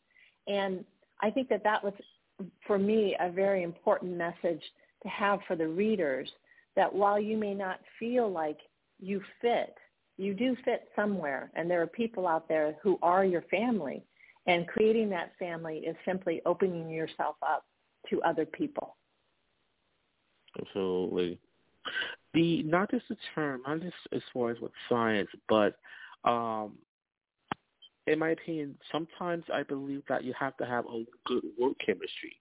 And 0.47 0.83
I 1.21 1.29
think 1.29 1.49
that 1.49 1.63
that 1.63 1.83
was, 1.83 1.93
for 2.65 2.79
me, 2.79 3.15
a 3.19 3.29
very 3.29 3.63
important 3.63 4.17
message 4.17 4.61
to 5.03 5.09
have 5.09 5.39
for 5.47 5.55
the 5.55 5.67
readers 5.67 6.29
that 6.75 6.93
while 6.93 7.19
you 7.19 7.37
may 7.37 7.53
not 7.53 7.79
feel 7.99 8.31
like 8.31 8.57
you 8.99 9.21
fit 9.41 9.75
you 10.21 10.35
do 10.35 10.55
fit 10.63 10.87
somewhere. 10.95 11.51
And 11.55 11.69
there 11.69 11.81
are 11.81 11.87
people 11.87 12.27
out 12.27 12.47
there 12.47 12.75
who 12.83 12.99
are 13.01 13.25
your 13.25 13.41
family. 13.43 14.03
And 14.45 14.67
creating 14.67 15.09
that 15.09 15.31
family 15.39 15.77
is 15.79 15.95
simply 16.05 16.41
opening 16.45 16.89
yourself 16.89 17.35
up 17.41 17.65
to 18.09 18.21
other 18.21 18.45
people. 18.45 18.95
Absolutely. 20.59 21.39
The 22.33 22.63
not 22.63 22.91
just 22.91 23.07
the 23.09 23.17
term 23.33 23.61
not 23.67 23.81
just 23.81 23.95
as 24.11 24.21
far 24.31 24.51
as 24.51 24.59
with 24.59 24.71
science 24.87 25.29
but 25.49 25.75
um 26.25 26.77
in 28.07 28.19
my 28.19 28.29
opinion 28.29 28.75
sometimes 28.91 29.43
i 29.53 29.63
believe 29.63 30.03
that 30.09 30.23
you 30.23 30.33
have 30.37 30.55
to 30.57 30.65
have 30.65 30.85
a 30.85 31.05
good 31.25 31.43
work 31.59 31.73
chemistry 31.85 32.35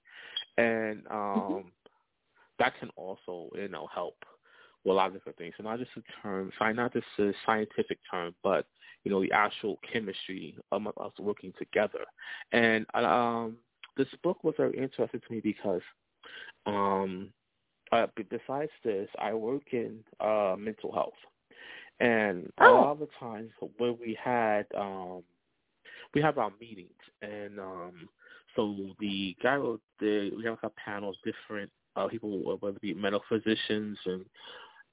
and 0.58 1.06
um 1.10 1.16
mm-hmm. 1.16 1.68
that 2.58 2.72
can 2.78 2.90
also 2.96 3.50
you 3.54 3.68
know 3.68 3.86
help 3.92 4.16
with 4.84 4.92
a 4.92 4.96
lot 4.96 5.08
of 5.08 5.14
different 5.14 5.38
things. 5.38 5.54
So 5.56 5.64
not 5.64 5.78
just 5.78 5.90
a 5.96 6.02
term, 6.22 6.50
not 6.60 6.92
just 6.92 7.06
a 7.18 7.32
scientific 7.44 7.98
term, 8.10 8.34
but 8.42 8.66
you 9.04 9.10
know 9.10 9.20
the 9.20 9.32
actual 9.32 9.78
chemistry 9.92 10.56
of 10.72 10.86
us 10.86 11.12
working 11.18 11.52
together. 11.58 12.04
And 12.52 12.86
um, 12.94 13.56
this 13.96 14.08
book 14.22 14.42
was 14.44 14.54
very 14.56 14.76
interesting 14.76 15.20
to 15.20 15.32
me 15.32 15.40
because, 15.40 15.82
um, 16.66 17.30
uh, 17.92 18.06
besides 18.16 18.70
this, 18.84 19.08
I 19.18 19.34
work 19.34 19.72
in 19.72 20.00
uh, 20.20 20.56
mental 20.58 20.92
health, 20.92 21.14
and 22.00 22.50
oh. 22.60 22.64
a 22.64 22.72
lot 22.72 22.92
of 22.92 22.98
the 23.00 23.08
times 23.18 23.50
when 23.78 23.96
we 24.00 24.18
had 24.22 24.66
um, 24.76 25.22
we 26.14 26.20
have 26.20 26.38
our 26.38 26.52
meetings, 26.60 26.90
and 27.22 27.60
um, 27.60 28.08
so 28.56 28.74
the 28.98 29.36
guy 29.42 29.56
wrote 29.56 29.80
the 30.00 30.32
we 30.36 30.44
have 30.44 30.58
a 30.62 30.70
panel 30.70 31.10
of 31.10 31.16
different 31.24 31.70
uh, 31.96 32.08
people, 32.08 32.58
whether 32.60 32.76
it 32.76 32.80
be 32.80 32.94
medical 32.94 33.24
physicians 33.28 33.98
and 34.06 34.24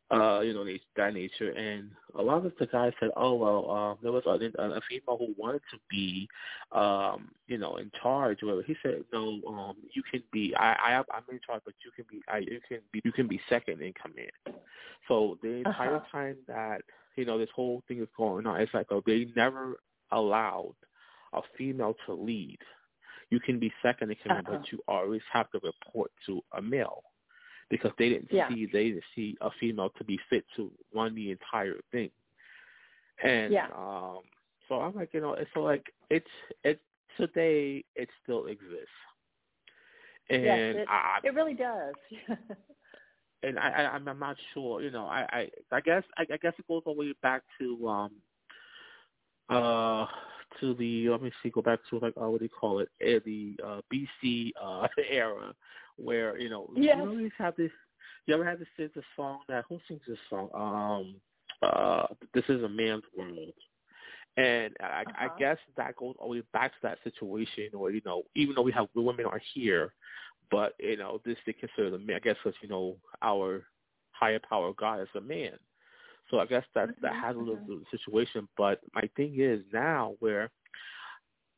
uh, 0.10 0.40
you 0.40 0.54
know, 0.54 0.66
that 0.96 1.14
nature. 1.14 1.52
And 1.52 1.92
a 2.16 2.22
lot 2.22 2.46
of 2.46 2.54
the 2.60 2.66
guys 2.68 2.94
said, 3.00 3.10
oh, 3.18 3.34
well, 3.34 3.70
um, 3.70 3.98
there 4.02 4.12
was 4.12 4.24
a, 4.26 4.30
a 4.32 4.82
female 4.90 5.18
who 5.18 5.34
wanted 5.38 5.62
to 5.72 5.78
be, 5.90 6.28
um, 6.72 7.30
you 7.48 7.58
know, 7.58 7.78
in 7.78 7.92
charge. 8.02 8.40
Whatever. 8.42 8.64
He 8.64 8.76
said, 8.82 9.04
no, 9.12 9.42
um, 9.48 9.76
you 9.94 10.04
can 10.10 10.24
be, 10.32 10.54
I, 10.56 10.74
I, 10.74 10.98
I'm 11.14 11.24
in 11.30 11.40
charge, 11.46 11.62
but 11.66 11.74
you 11.84 11.92
can 11.96 12.06
be, 12.10 12.22
I, 12.28 12.38
you 12.38 12.60
can 12.68 12.80
be, 12.92 13.02
you 13.04 13.12
can 13.12 13.28
be 13.28 13.40
second 13.50 13.82
in 13.82 13.94
command. 13.94 14.62
So 15.08 15.38
the 15.42 15.50
entire 15.50 15.98
uh-huh. 15.98 16.18
time 16.18 16.38
that, 16.48 16.82
you 17.16 17.26
know, 17.26 17.38
this 17.38 17.50
whole 17.54 17.84
thing 17.88 18.00
is 18.02 18.08
going 18.16 18.46
on, 18.46 18.62
it's 18.62 18.74
like, 18.74 18.88
oh, 18.92 19.04
they 19.06 19.28
never 19.36 19.78
allowed 20.12 20.76
a 21.34 21.42
female 21.58 21.96
to 22.06 22.14
lead. 22.14 22.60
You 23.30 23.42
can 23.42 23.60
be 23.60 23.74
second 23.84 24.10
in 24.10 24.18
command, 24.24 24.48
uh-huh. 24.48 24.60
but 24.60 24.72
you 24.72 24.80
always 24.88 25.22
have 25.34 25.52
to 25.52 25.60
report 25.62 26.12
to 26.28 26.42
a 26.58 26.62
male 26.62 27.04
because 27.70 27.92
they 27.98 28.10
didn't 28.10 28.30
yeah. 28.32 28.50
see 28.50 28.68
they 28.72 28.90
didn't 28.90 29.04
see 29.16 29.38
a 29.42 29.50
female 29.60 29.90
to 29.98 30.04
be 30.04 30.20
fit 30.30 30.46
to 30.56 30.72
run 30.94 31.16
the 31.16 31.32
entire 31.32 31.80
thing. 31.92 32.10
And 33.24 33.52
yeah. 33.52 33.68
um 33.76 34.20
so 34.68 34.76
I'm 34.76 34.96
like, 34.96 35.14
you 35.14 35.22
know, 35.22 35.34
it's 35.34 35.50
so 35.54 35.62
like 35.62 35.86
it's 36.10 36.26
it 36.64 36.80
today 37.18 37.84
it 37.96 38.10
still 38.24 38.46
exists. 38.48 38.88
And 40.30 40.44
yes, 40.44 40.76
it, 40.76 40.88
I, 40.90 41.20
it 41.24 41.34
really 41.34 41.54
does. 41.54 41.96
and 43.44 43.58
I, 43.60 43.70
I 43.70 43.84
I'm 43.96 44.20
not 44.20 44.36
sure, 44.54 44.82
you 44.82 44.92
know, 44.92 45.06
I 45.06 45.26
I 45.32 45.50
I 45.72 45.82
guess 45.82 46.04
I, 46.18 46.24
I 46.24 46.38
guess 46.38 46.54
it 46.58 46.68
goes 46.68 46.84
all 46.86 46.96
the 46.96 47.00
way 47.02 47.14
back 47.22 47.44
to 47.60 47.88
um 47.88 48.12
uh 49.50 50.06
to 50.60 50.74
the 50.76 51.10
let 51.10 51.22
me 51.22 51.32
see 51.42 51.50
go 51.50 51.62
back 51.62 51.80
to 51.90 52.00
like 52.00 52.14
uh, 52.22 52.30
what 52.30 52.40
do 52.40 52.46
you 52.46 52.50
call 52.50 52.80
it 52.80 52.90
uh, 53.02 53.20
the 53.26 53.56
uh 53.64 53.82
BC 53.94 54.52
uh 54.62 54.88
era 55.10 55.54
where 55.98 56.38
you 56.38 56.50
know 56.50 56.70
yes. 56.76 56.96
you 56.98 57.10
always 57.10 57.32
have 57.38 57.56
this. 57.56 57.72
You 58.26 58.34
ever 58.34 58.46
had 58.46 58.60
to 58.60 58.66
sing 58.76 58.90
the 58.96 59.04
song 59.16 59.40
that 59.48 59.66
who 59.70 59.80
sings 59.88 60.02
this 60.08 60.18
song? 60.30 60.50
Um, 60.54 61.16
uh, 61.62 62.08
this 62.34 62.44
is 62.50 62.64
a 62.64 62.70
man's 62.70 63.04
world. 63.18 63.54
And 64.38 64.76
I, 64.80 65.02
uh-huh. 65.02 65.30
I 65.36 65.40
guess 65.40 65.58
that 65.78 65.96
goes 65.96 66.16
always 66.20 66.44
back 66.54 66.72
to 66.74 66.78
that 66.84 67.00
situation 67.04 67.70
where, 67.74 67.92
you 67.92 68.02
know, 68.06 68.24
even 68.36 68.54
though 68.54 68.62
we 68.62 68.72
have 68.72 68.88
women 68.94 69.26
are 69.26 69.42
here, 69.54 69.94
but, 70.52 70.74
you 70.80 70.98
know, 70.98 71.20
this 71.26 71.38
they 71.46 71.54
consider 71.54 71.90
the 71.90 71.98
men, 71.98 72.18
I 72.18 72.20
guess 72.20 72.36
because, 72.44 72.58
you 72.62 72.70
know, 72.70 72.98
our 73.22 73.64
higher 74.12 74.40
power 74.48 74.74
God 74.78 75.02
is 75.02 75.08
a 75.16 75.22
man. 75.22 75.54
So 76.30 76.40
I 76.40 76.46
guess 76.46 76.64
that 76.76 76.90
that 77.02 77.14
has 77.16 77.36
a 77.36 77.40
little, 77.40 77.60
little 77.68 77.84
situation. 77.90 78.48
But 78.58 78.82
my 78.94 79.10
thing 79.16 79.36
is 79.38 79.62
now 79.74 80.14
where 80.20 80.52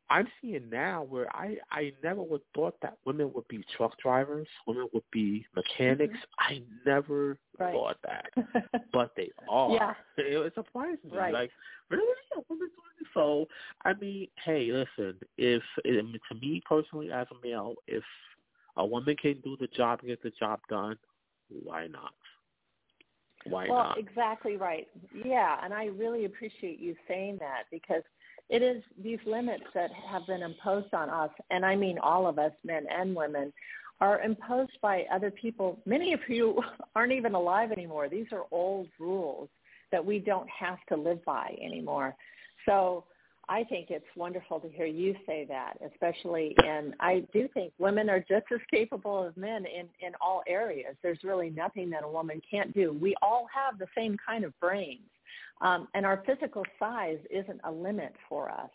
I'm 0.09 0.27
seeing 0.41 0.69
now 0.69 1.03
where 1.03 1.33
I 1.35 1.57
I 1.71 1.93
never 2.03 2.23
would 2.23 2.41
thought 2.55 2.75
that 2.81 2.97
women 3.05 3.31
would 3.33 3.47
be 3.47 3.63
truck 3.77 3.97
drivers, 4.01 4.47
women 4.65 4.87
would 4.93 5.03
be 5.11 5.45
mechanics. 5.55 6.13
Mm-hmm. 6.13 6.55
I 6.55 6.61
never 6.85 7.37
right. 7.59 7.73
thought 7.73 7.97
that, 8.03 8.25
but 8.93 9.11
they 9.15 9.29
are. 9.49 9.71
Yeah. 9.71 9.93
It, 10.17 10.33
it 10.33 10.53
surprised 10.53 11.03
me. 11.05 11.15
Right. 11.15 11.33
Like 11.33 11.51
really, 11.89 12.03
a 12.35 12.41
woman 12.49 12.67
doing 12.67 12.97
this? 12.99 13.07
So 13.13 13.47
I 13.85 13.93
mean, 13.93 14.27
hey, 14.43 14.71
listen. 14.71 15.17
If 15.37 15.63
to 15.85 16.35
me 16.35 16.61
personally, 16.67 17.11
as 17.11 17.27
a 17.31 17.47
male, 17.47 17.75
if 17.87 18.03
a 18.77 18.85
woman 18.85 19.15
can 19.21 19.39
do 19.43 19.55
the 19.59 19.67
job 19.67 19.99
and 19.99 20.09
get 20.09 20.21
the 20.23 20.31
job 20.31 20.59
done, 20.69 20.97
why 21.49 21.87
not? 21.87 22.13
Why 23.45 23.67
well, 23.69 23.83
not? 23.83 23.97
exactly 23.97 24.57
right. 24.57 24.87
Yeah, 25.13 25.57
and 25.63 25.73
I 25.73 25.85
really 25.85 26.25
appreciate 26.25 26.79
you 26.79 26.95
saying 27.07 27.37
that 27.39 27.63
because 27.71 28.03
it 28.49 28.61
is 28.61 28.83
these 29.01 29.19
limits 29.25 29.63
that 29.73 29.91
have 30.09 30.25
been 30.27 30.41
imposed 30.41 30.93
on 30.93 31.09
us, 31.09 31.29
and 31.51 31.65
I 31.65 31.75
mean 31.75 31.97
all 31.99 32.27
of 32.27 32.39
us, 32.39 32.51
men 32.63 32.85
and 32.89 33.15
women, 33.15 33.53
are 34.01 34.21
imposed 34.21 34.77
by 34.81 35.05
other 35.13 35.29
people. 35.29 35.79
Many 35.85 36.13
of 36.13 36.21
who 36.27 36.61
aren't 36.95 37.11
even 37.11 37.35
alive 37.35 37.71
anymore. 37.71 38.09
These 38.09 38.27
are 38.31 38.45
old 38.51 38.87
rules 38.99 39.49
that 39.91 40.03
we 40.03 40.19
don't 40.19 40.49
have 40.49 40.77
to 40.89 40.95
live 40.95 41.23
by 41.25 41.57
anymore. 41.61 42.15
So 42.65 43.05
I 43.49 43.63
think 43.63 43.89
it's 43.89 44.05
wonderful 44.15 44.59
to 44.59 44.69
hear 44.69 44.85
you 44.85 45.15
say 45.25 45.45
that, 45.49 45.77
especially 45.85 46.55
and 46.63 46.93
I 46.99 47.25
do 47.33 47.49
think 47.53 47.73
women 47.79 48.09
are 48.09 48.19
just 48.19 48.45
as 48.53 48.59
capable 48.69 49.25
as 49.27 49.35
men 49.35 49.65
in, 49.65 49.87
in 50.05 50.13
all 50.21 50.43
areas. 50.47 50.95
There's 51.01 51.23
really 51.23 51.49
nothing 51.49 51.89
that 51.89 52.03
a 52.03 52.07
woman 52.07 52.41
can't 52.49 52.73
do. 52.73 52.97
We 53.01 53.15
all 53.21 53.47
have 53.53 53.79
the 53.79 53.87
same 53.97 54.17
kind 54.25 54.43
of 54.43 54.57
brains. 54.59 55.01
Um, 55.61 55.87
and 55.93 56.05
our 56.05 56.23
physical 56.25 56.63
size 56.77 57.19
isn't 57.29 57.59
a 57.63 57.71
limit 57.71 58.13
for 58.27 58.49
us. 58.49 58.69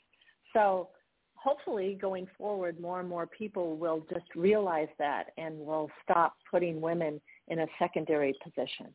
So 0.52 0.90
hopefully 1.34 1.98
going 2.00 2.26
forward, 2.38 2.80
more 2.80 3.00
and 3.00 3.08
more 3.08 3.26
people 3.26 3.76
will 3.76 4.06
just 4.12 4.26
realize 4.34 4.88
that 4.98 5.32
and 5.36 5.58
will 5.58 5.90
stop 6.02 6.34
putting 6.50 6.80
women 6.80 7.20
in 7.48 7.60
a 7.60 7.66
secondary 7.78 8.34
position. 8.42 8.86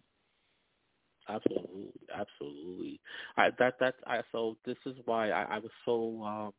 Absolutely, 1.27 1.91
absolutely. 2.13 2.99
I, 3.37 3.49
that 3.59 3.75
that 3.79 3.95
I 4.07 4.21
so 4.31 4.57
this 4.65 4.77
is 4.87 4.95
why 5.05 5.29
I, 5.29 5.43
I 5.43 5.59
was 5.59 5.69
so 5.85 6.23
um, 6.23 6.53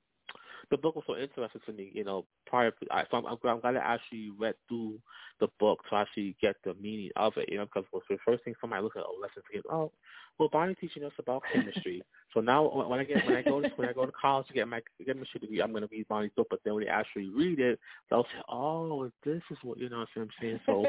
the 0.70 0.76
book 0.76 0.94
was 0.94 1.04
so 1.08 1.16
interesting 1.16 1.60
to 1.66 1.72
me. 1.72 1.90
You 1.92 2.04
know, 2.04 2.26
prior 2.50 2.72
so 2.80 3.16
I'm, 3.16 3.26
I'm, 3.26 3.60
glad 3.60 3.76
I 3.76 3.78
actually 3.78 4.30
read 4.38 4.54
through 4.68 4.98
the 5.38 5.48
book 5.58 5.80
to 5.88 5.96
actually 5.96 6.36
get 6.42 6.56
the 6.64 6.74
meaning 6.74 7.10
of 7.16 7.32
it. 7.36 7.48
You 7.48 7.58
know, 7.58 7.64
because 7.64 7.84
the 8.08 8.18
first 8.26 8.44
thing 8.44 8.54
somebody 8.60 8.82
looks 8.82 8.96
at 8.96 9.04
oh 9.06 9.18
lessons 9.22 9.44
again, 9.50 9.62
oh 9.70 9.90
well, 10.40 10.48
Bonnie 10.50 10.74
teaching 10.74 11.04
us 11.04 11.12
about 11.18 11.42
chemistry. 11.52 12.02
so 12.32 12.40
now 12.40 12.64
when 12.64 12.98
I 12.98 13.04
get 13.04 13.26
when 13.26 13.36
I 13.36 13.42
go 13.42 13.60
to 13.60 13.68
when 13.76 13.88
I 13.88 13.92
go 13.92 14.06
to 14.06 14.12
college 14.12 14.46
to 14.46 14.54
get 14.54 14.66
my 14.66 14.80
chemistry 15.04 15.38
degree, 15.38 15.60
I'm 15.60 15.70
going 15.70 15.82
to 15.82 15.88
read 15.92 16.08
Bonnie's 16.08 16.30
book. 16.34 16.46
But 16.48 16.60
then 16.64 16.74
when 16.74 16.84
they 16.84 16.90
actually 16.90 17.28
read 17.28 17.60
it, 17.60 17.78
they'll 18.08 18.24
say, 18.24 18.42
"Oh, 18.48 19.10
this 19.22 19.42
is 19.50 19.58
what 19.62 19.78
you 19.78 19.90
know." 19.90 19.98
what 19.98 20.08
I'm 20.16 20.30
saying. 20.40 20.60
So 20.64 20.86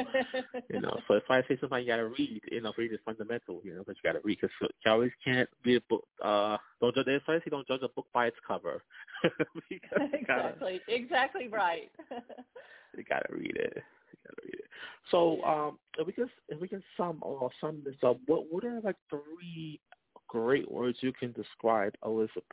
you 0.70 0.80
know, 0.80 0.98
so 1.06 1.15
if 1.15 1.24
I 1.30 1.41
say 1.41 1.58
something, 1.60 1.80
you 1.80 1.88
got 1.88 1.98
to 1.98 2.08
read. 2.08 2.41
You 2.50 2.62
know, 2.62 2.72
read 2.77 2.94
is 2.94 3.00
fundamental. 3.06 3.60
You 3.65 3.75
know, 3.75 3.84
but 3.86 3.98
you 3.98 4.10
got 4.10 4.18
to 4.18 4.22
read 4.24 4.39
because 4.39 4.56
you 4.62 4.91
always 4.91 5.12
can't 5.24 5.50
read 5.65 5.77
a 5.77 5.82
book. 5.89 6.06
Uh, 6.24 6.56
don't 6.80 6.96
judge. 6.96 7.08
They 7.08 7.20
say 7.27 7.41
don't 7.50 7.68
judge 7.68 7.82
a 7.84 7.89
book 7.89 8.08
by 8.13 8.27
its 8.27 8.38
cover. 8.48 8.82
exactly. 9.70 10.24
Gotta, 10.25 10.80
exactly 10.88 11.48
right. 11.58 11.91
you 12.98 13.03
got 13.03 13.24
to 13.27 13.34
read 13.34 13.55
it. 13.55 13.74
You 13.75 14.17
gotta 14.25 14.41
read 14.43 14.53
it. 14.53 14.65
So 15.10 15.41
um, 15.43 15.79
if 15.98 16.08
we 16.08 16.13
can 16.13 16.29
if 16.50 16.60
we 16.60 16.67
can 16.67 16.84
sum 16.98 17.20
or 17.22 17.50
sum 17.60 17.81
this 17.86 17.96
up, 18.03 18.17
what 18.27 18.46
what 18.50 18.63
are 18.63 18.79
like 18.81 18.98
three 19.10 19.79
great 20.27 20.70
words 20.72 20.98
you 21.01 21.12
can 21.13 21.31
describe 21.34 21.93
Elizabeth? 22.05 22.43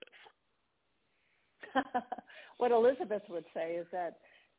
what 2.59 2.73
Elizabeth 2.73 3.23
would 3.29 3.45
say 3.55 3.75
is 3.75 3.87
that 3.93 4.19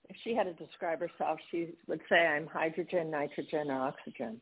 if 0.09 0.15
she 0.23 0.33
had 0.33 0.43
to 0.43 0.53
describe 0.53 0.99
herself, 0.99 1.39
she 1.51 1.75
would 1.87 2.01
say, 2.09 2.25
"I'm 2.25 2.47
hydrogen, 2.47 3.11
nitrogen, 3.11 3.69
oxygen." 3.69 4.41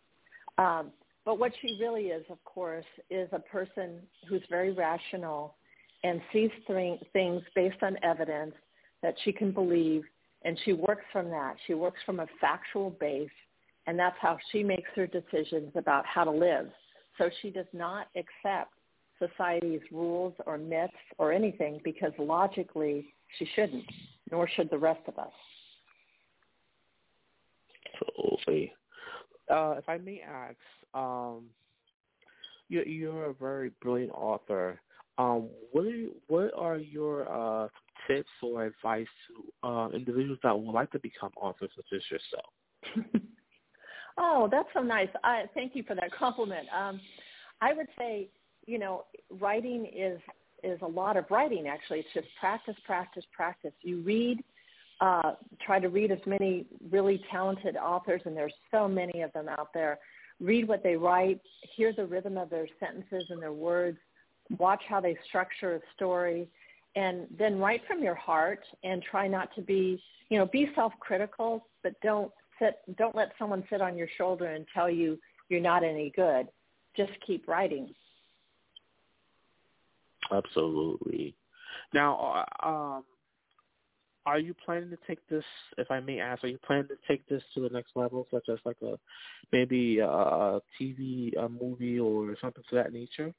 Um, 0.58 0.92
but 1.26 1.40
what 1.40 1.52
she 1.62 1.78
really 1.82 2.08
is, 2.08 2.24
of 2.30 2.44
course, 2.46 2.86
is 3.10 3.28
a 3.34 3.40
person 3.40 4.00
who's 4.30 4.44
very 4.50 4.72
rational 4.72 5.56
and 6.04 6.22
sees 6.32 6.52
th- 6.68 7.00
things 7.12 7.42
based 7.54 7.82
on 7.82 7.98
evidence 8.04 8.54
that 9.04 9.16
she 9.24 9.32
can 9.32 9.52
believe 9.52 10.04
and 10.44 10.58
she 10.64 10.74
works 10.74 11.04
from 11.12 11.30
that. 11.30 11.56
She 11.66 11.74
works 11.74 12.00
from 12.06 12.20
a 12.20 12.28
factual 12.40 12.92
base, 12.92 13.30
and 13.88 13.98
that's 13.98 14.16
how 14.22 14.38
she 14.52 14.64
makes 14.64 14.90
her 14.96 15.08
decisions 15.08 15.72
about 15.76 16.06
how 16.06 16.24
to 16.24 16.32
live. 16.32 16.70
So 17.18 17.30
she 17.42 17.50
does 17.50 17.66
not 17.74 18.08
accept 18.16 18.72
society's 19.20 19.82
rules 19.92 20.34
or 20.46 20.58
myths 20.58 20.94
or 21.18 21.34
anything 21.34 21.80
because 21.84 22.12
logically 22.20 23.08
she 23.38 23.48
shouldn't, 23.56 23.86
nor 24.32 24.48
should 24.48 24.70
the 24.70 24.78
rest 24.78 25.02
of 25.08 25.18
us. 25.18 25.32
Absolutely. 27.94 28.74
Uh, 29.50 29.76
if 29.78 29.90
I 29.90 29.98
may 29.98 30.22
ask, 30.22 30.58
um, 30.94 31.46
you're, 32.70 32.88
you're 32.88 33.26
a 33.26 33.34
very 33.34 33.72
brilliant 33.82 34.12
author. 34.14 34.80
Um, 35.18 35.50
what 35.72 35.86
are 35.86 35.90
you, 35.90 36.16
what 36.28 36.52
are 36.56 36.78
your 36.78 37.28
uh, 37.28 37.68
tips 38.08 38.30
or 38.42 38.66
advice 38.66 39.08
to 39.28 39.68
uh, 39.68 39.90
individuals 39.90 40.40
that 40.44 40.58
would 40.58 40.74
like 40.74 40.92
to 40.92 41.00
become 41.00 41.32
authors 41.40 41.70
such 41.76 41.86
as 41.94 42.02
yourself? 42.10 43.22
oh, 44.18 44.48
that's 44.52 44.70
so 44.74 44.82
nice. 44.82 45.10
I, 45.24 45.44
thank 45.54 45.76
you 45.76 45.84
for 45.84 45.96
that 45.96 46.12
compliment. 46.18 46.68
Um, 46.76 47.00
I 47.62 47.74
would 47.74 47.88
say, 47.98 48.30
you 48.66 48.80
know, 48.80 49.06
writing 49.40 49.86
is 49.96 50.20
is 50.64 50.80
a 50.82 50.88
lot 50.88 51.18
of 51.18 51.26
writing. 51.30 51.68
Actually, 51.68 52.00
it's 52.00 52.10
just 52.14 52.28
practice, 52.40 52.76
practice, 52.86 53.24
practice. 53.32 53.74
You 53.82 54.02
read, 54.02 54.44
uh, 55.02 55.34
try 55.64 55.80
to 55.80 55.88
read 55.88 56.12
as 56.12 56.20
many 56.26 56.66
really 56.90 57.22
talented 57.32 57.78
authors, 57.78 58.22
and 58.26 58.36
there's 58.36 58.54
so 58.72 58.88
many 58.88 59.22
of 59.22 59.32
them 59.34 59.48
out 59.50 59.70
there. 59.74 60.00
Read 60.40 60.68
what 60.68 60.84
they 60.84 60.96
write, 60.96 61.40
hear 61.76 61.94
the 61.94 62.06
rhythm 62.06 62.38
of 62.38 62.50
their 62.50 62.68
sentences 62.80 63.26
and 63.30 63.42
their 63.42 63.54
words, 63.54 63.98
watch 64.58 64.82
how 64.88 65.00
they 65.00 65.18
structure 65.28 65.76
a 65.76 65.80
story, 65.96 66.48
and 66.98 67.28
then 67.38 67.60
write 67.60 67.82
from 67.88 68.02
your 68.02 68.16
heart 68.16 68.62
and 68.84 69.04
try 69.04 69.28
not 69.28 69.54
to 69.54 69.62
be, 69.62 70.02
you 70.30 70.40
know, 70.40 70.48
be 70.48 70.72
self-critical, 70.74 71.64
but 71.84 71.94
don't 72.02 72.32
sit, 72.58 72.80
don't 72.98 73.16
let 73.16 73.34
someone 73.38 73.64
sit 73.70 73.82
on 73.82 73.96
your 73.96 74.08
shoulder 74.18 74.48
and 74.48 74.66
tell 74.74 74.90
you 74.90 75.20
you're 75.48 75.62
not 75.62 75.84
any 75.84 76.12
good. 76.16 76.48
Just 76.96 77.12
keep 77.26 77.48
writing. 77.48 77.94
Absolutely. 80.32 81.36
Now, 81.94 82.46
uh, 82.64 82.68
um, 82.68 83.04
are 84.26 84.40
you 84.40 84.56
planning 84.66 84.90
to 84.90 84.98
take 85.08 85.20
this, 85.30 85.46
if 85.78 85.92
I 85.92 86.00
may 86.00 86.20
ask, 86.20 86.44
are 86.44 86.48
you 86.48 86.58
planning 86.66 86.88
to 86.88 86.98
take 87.08 87.30
this 87.30 87.44
to 87.54 87.62
the 87.62 87.70
next 87.70 87.92
level, 87.96 88.28
such 88.32 88.50
as 88.50 88.58
like 88.66 88.78
a 88.82 88.96
maybe 89.52 90.00
a 90.00 90.60
TV, 90.82 91.38
a 91.38 91.48
movie, 91.48 92.00
or 92.00 92.36
something 92.42 92.64
to 92.72 92.76
that 92.76 92.92
nature? 92.92 93.34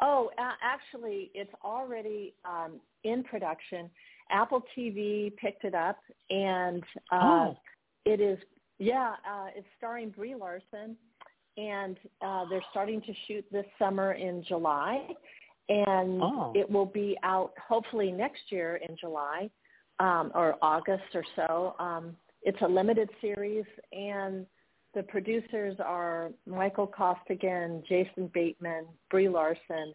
Oh, 0.00 0.30
uh, 0.38 0.52
actually, 0.62 1.30
it's 1.34 1.52
already 1.64 2.34
um, 2.44 2.80
in 3.04 3.22
production. 3.22 3.90
Apple 4.30 4.62
TV 4.76 5.34
picked 5.36 5.64
it 5.64 5.74
up, 5.74 5.98
and 6.30 6.82
uh, 7.12 7.20
oh. 7.22 7.56
it 8.04 8.20
is 8.20 8.38
yeah, 8.78 9.14
uh, 9.28 9.46
it's 9.54 9.66
starring 9.78 10.10
Brie 10.10 10.34
Larson, 10.34 10.96
and 11.56 11.96
uh, 12.22 12.44
they're 12.50 12.64
starting 12.70 13.00
to 13.02 13.12
shoot 13.26 13.44
this 13.52 13.66
summer 13.78 14.12
in 14.12 14.44
July, 14.48 15.06
and 15.68 16.20
oh. 16.22 16.52
it 16.54 16.68
will 16.68 16.86
be 16.86 17.16
out 17.22 17.52
hopefully 17.68 18.10
next 18.10 18.42
year 18.50 18.80
in 18.88 18.96
July 19.00 19.48
um, 20.00 20.32
or 20.34 20.56
August 20.60 21.14
or 21.14 21.24
so. 21.36 21.76
Um, 21.78 22.16
it's 22.42 22.60
a 22.62 22.68
limited 22.68 23.08
series, 23.20 23.64
and 23.92 24.46
the 24.94 25.02
producers 25.02 25.76
are 25.84 26.30
Michael 26.46 26.86
Costigan, 26.86 27.82
Jason 27.88 28.30
Bateman, 28.32 28.86
Brie 29.10 29.28
Larson. 29.28 29.94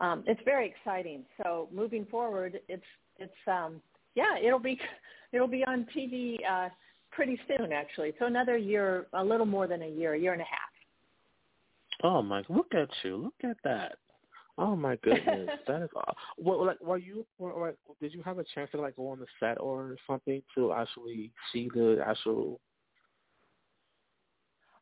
Um, 0.00 0.24
it's 0.26 0.40
very 0.44 0.68
exciting. 0.68 1.24
So 1.42 1.68
moving 1.72 2.06
forward, 2.06 2.60
it's 2.68 2.82
it's 3.18 3.32
um, 3.46 3.80
yeah, 4.14 4.36
it'll 4.42 4.58
be 4.58 4.78
it'll 5.32 5.48
be 5.48 5.64
on 5.64 5.86
TV 5.96 6.36
uh, 6.48 6.68
pretty 7.10 7.38
soon 7.48 7.72
actually. 7.72 8.12
So 8.18 8.26
another 8.26 8.56
year, 8.56 9.06
a 9.12 9.24
little 9.24 9.46
more 9.46 9.66
than 9.66 9.82
a 9.82 9.88
year, 9.88 10.14
a 10.14 10.18
year 10.18 10.32
and 10.32 10.42
a 10.42 10.44
half. 10.44 12.02
Oh 12.04 12.22
my! 12.22 12.42
Look 12.48 12.74
at 12.74 12.88
you! 13.02 13.16
Look 13.16 13.34
at 13.42 13.56
that! 13.64 13.96
Oh 14.56 14.74
my 14.74 14.96
goodness, 14.96 15.48
that 15.66 15.82
is. 15.82 15.90
Awesome. 15.96 16.14
What 16.36 16.60
like 16.60 16.80
were 16.80 16.98
you? 16.98 17.24
Were, 17.38 17.74
did 18.00 18.12
you 18.12 18.22
have 18.22 18.38
a 18.38 18.44
chance 18.54 18.70
to 18.72 18.80
like 18.80 18.96
go 18.96 19.08
on 19.08 19.20
the 19.20 19.26
set 19.40 19.60
or 19.60 19.96
something 20.06 20.42
to 20.54 20.72
actually 20.72 21.32
see 21.52 21.68
the 21.74 22.02
actual 22.06 22.60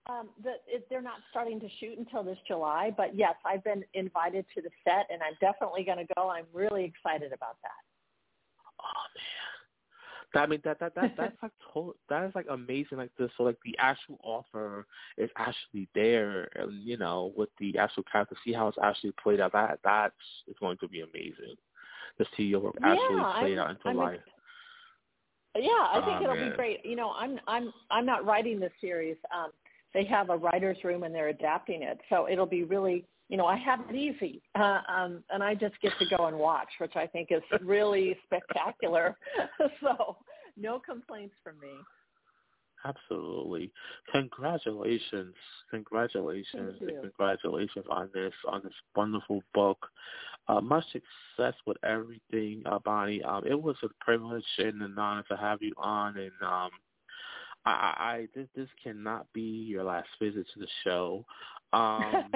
um, 0.08 0.28
the, 0.42 0.54
it, 0.66 0.86
they're 0.88 1.02
not 1.02 1.18
starting 1.30 1.58
to 1.60 1.68
shoot 1.80 1.98
until 1.98 2.22
this 2.22 2.38
July, 2.46 2.92
but 2.96 3.16
yes, 3.16 3.34
I've 3.44 3.64
been 3.64 3.84
invited 3.94 4.44
to 4.54 4.62
the 4.62 4.70
set, 4.84 5.06
and 5.10 5.20
I'm 5.22 5.36
definitely 5.40 5.84
going 5.84 5.98
to 5.98 6.14
go. 6.14 6.30
I'm 6.30 6.46
really 6.52 6.84
excited 6.84 7.32
about 7.32 7.56
that. 7.62 7.70
Oh 8.80 9.06
man, 10.34 10.44
I 10.44 10.46
mean 10.46 10.60
that 10.64 10.78
that 10.80 10.94
that 10.94 11.12
that's 11.16 11.36
like 11.42 11.52
to- 11.74 11.96
that 12.08 12.24
is 12.24 12.34
like 12.34 12.46
amazing. 12.50 12.98
Like 12.98 13.10
this, 13.18 13.30
so 13.36 13.42
like 13.42 13.56
the 13.64 13.76
actual 13.78 14.20
author 14.22 14.86
is 15.16 15.30
actually 15.36 15.88
there, 15.94 16.48
and 16.54 16.82
you 16.84 16.96
know, 16.96 17.32
with 17.36 17.48
the 17.58 17.76
actual 17.78 18.04
character, 18.10 18.36
see 18.44 18.52
how 18.52 18.68
it's 18.68 18.78
actually 18.82 19.12
played 19.22 19.40
out. 19.40 19.52
That 19.52 19.80
that's 19.82 20.14
is 20.46 20.56
going 20.60 20.76
to 20.78 20.88
be 20.88 21.00
amazing 21.00 21.56
to 22.18 22.24
see 22.36 22.44
your 22.44 22.60
work 22.60 22.76
actually 22.82 23.16
yeah, 23.16 23.38
played 23.40 23.58
I'm, 23.58 23.64
out 23.64 23.70
into 23.70 23.88
I'm 23.88 23.96
life. 23.96 24.20
Yeah, 25.56 25.70
I 25.70 26.02
think 26.04 26.18
Oh, 26.20 26.24
it'll 26.24 26.36
man. 26.36 26.50
be 26.50 26.56
great. 26.56 26.84
You 26.84 26.96
know, 26.96 27.12
I'm 27.12 27.40
I'm 27.46 27.72
I'm 27.90 28.06
not 28.06 28.24
writing 28.26 28.60
this 28.60 28.72
series. 28.80 29.16
Um, 29.34 29.52
they 29.96 30.04
have 30.04 30.28
a 30.28 30.36
writers' 30.36 30.76
room 30.84 31.04
and 31.04 31.14
they're 31.14 31.28
adapting 31.28 31.82
it, 31.82 31.98
so 32.10 32.28
it'll 32.28 32.46
be 32.46 32.64
really. 32.64 33.04
You 33.28 33.36
know, 33.36 33.46
I 33.46 33.56
have 33.56 33.80
it 33.90 33.96
easy, 33.96 34.40
uh, 34.54 34.82
um, 34.88 35.24
and 35.30 35.42
I 35.42 35.56
just 35.56 35.74
get 35.82 35.90
to 35.98 36.16
go 36.16 36.26
and 36.26 36.38
watch, 36.38 36.68
which 36.78 36.94
I 36.94 37.08
think 37.08 37.30
is 37.32 37.42
really 37.60 38.16
spectacular. 38.24 39.16
so, 39.80 40.18
no 40.56 40.78
complaints 40.78 41.34
from 41.42 41.58
me. 41.58 41.72
Absolutely. 42.84 43.72
Congratulations. 44.12 45.34
Congratulations. 45.72 46.76
And 46.80 47.00
Congratulations 47.00 47.86
on 47.90 48.10
this 48.14 48.32
on 48.46 48.60
this 48.62 48.72
wonderful 48.94 49.42
book. 49.54 49.78
Uh, 50.46 50.60
much 50.60 50.84
success 50.92 51.54
with 51.66 51.78
everything, 51.84 52.62
uh, 52.66 52.78
Bonnie. 52.84 53.24
Um, 53.24 53.44
it 53.44 53.60
was 53.60 53.74
a 53.82 53.88
privilege 54.04 54.44
and 54.58 54.80
an 54.82 54.96
honor 54.96 55.24
to 55.30 55.36
have 55.36 55.62
you 55.62 55.72
on 55.78 56.16
and 56.16 56.30
um 56.42 56.70
I, 57.66 57.70
I 57.70 58.28
this 58.34 58.48
this 58.54 58.68
cannot 58.82 59.26
be 59.32 59.40
your 59.40 59.84
last 59.84 60.08
visit 60.20 60.46
to 60.54 60.60
the 60.60 60.68
show. 60.84 61.24
Um 61.72 62.30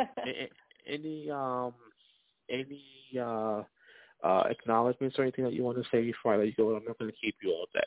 any 0.89 1.31
um 1.31 1.73
any 2.51 2.83
uh 3.19 3.63
uh 4.25 4.43
acknowledgments 4.51 5.17
or 5.19 5.23
anything 5.23 5.45
that 5.45 5.53
you 5.53 5.63
want 5.63 5.79
to 5.79 5.85
say 5.91 6.03
before 6.03 6.35
I 6.35 6.39
let 6.39 6.47
you 6.49 6.55
go? 6.57 6.75
I'm 6.75 6.85
not 6.85 6.99
gonna 6.99 7.13
keep 7.13 7.37
you 7.41 7.51
all 7.51 7.67
day. 7.73 7.81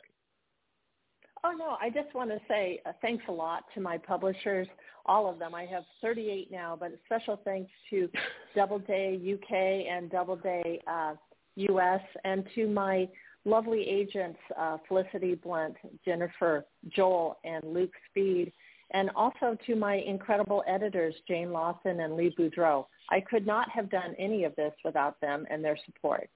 Oh 1.44 1.52
no, 1.52 1.76
I 1.80 1.90
just 1.90 2.14
want 2.14 2.30
to 2.30 2.40
say 2.48 2.80
uh, 2.86 2.92
thanks 3.02 3.22
a 3.28 3.32
lot 3.32 3.64
to 3.74 3.80
my 3.80 3.98
publishers, 3.98 4.66
all 5.04 5.30
of 5.30 5.38
them. 5.38 5.54
I 5.54 5.66
have 5.66 5.84
38 6.00 6.50
now, 6.50 6.76
but 6.80 6.92
a 6.92 6.96
special 7.04 7.38
thanks 7.44 7.70
to 7.90 8.08
Doubleday 8.56 9.20
UK 9.34 9.52
and 9.92 10.10
Doubleday 10.10 10.80
uh, 10.86 11.14
US, 11.56 12.00
and 12.24 12.48
to 12.54 12.66
my 12.66 13.06
lovely 13.44 13.86
agents 13.88 14.38
uh, 14.58 14.78
Felicity 14.88 15.34
Blunt, 15.34 15.76
Jennifer 16.04 16.64
Joel, 16.88 17.38
and 17.44 17.62
Luke 17.64 17.92
Speed, 18.10 18.52
and 18.92 19.10
also 19.16 19.56
to 19.66 19.76
my 19.76 19.96
incredible 19.96 20.62
editors 20.66 21.14
Jane 21.26 21.52
Lawson 21.52 22.00
and 22.00 22.14
Lee 22.16 22.34
Boudreaux. 22.38 22.86
I 23.10 23.20
could 23.20 23.46
not 23.46 23.68
have 23.70 23.90
done 23.90 24.14
any 24.18 24.44
of 24.44 24.54
this 24.56 24.72
without 24.84 25.20
them 25.20 25.46
and 25.50 25.64
their 25.64 25.78
support. 25.84 26.28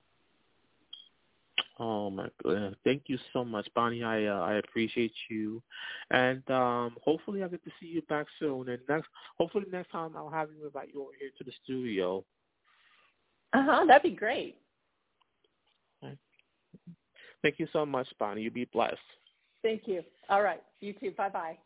Oh 1.81 2.11
my 2.11 2.29
goodness! 2.43 2.75
Thank 2.85 3.05
you 3.07 3.19
so 3.33 3.45
much, 3.45 3.69
Bonnie. 3.75 4.03
I 4.03 4.27
uh, 4.27 4.41
I 4.41 4.55
appreciate 4.55 5.13
you, 5.31 5.63
and 6.11 6.43
um, 6.51 6.97
hopefully 7.05 7.45
I 7.45 7.49
get 7.49 7.63
to 7.65 7.71
see 7.81 7.87
you 7.87 8.03
back 8.03 8.27
soon. 8.41 8.69
And 8.69 8.81
next, 8.89 9.07
hopefully 9.37 9.67
next 9.71 9.93
time 9.93 10.17
I'll 10.17 10.29
have 10.29 10.49
you 10.51 10.67
invite 10.67 10.89
you 10.93 11.03
over 11.03 11.13
here 11.21 11.31
to 11.39 11.45
the 11.45 11.53
studio. 11.63 12.25
Uh 13.53 13.63
huh. 13.65 13.85
That'd 13.87 14.11
be 14.11 14.17
great. 14.17 14.59
Thank 17.43 17.59
you 17.59 17.69
so 17.73 17.87
much, 17.87 18.09
Bonnie. 18.19 18.43
You 18.43 18.51
be 18.51 18.67
blessed. 18.73 18.97
Thank 19.63 19.83
you. 19.87 20.03
All 20.29 20.43
right. 20.43 20.63
You 20.81 20.93
too. 20.93 21.13
Bye 21.17 21.29
bye. 21.29 21.59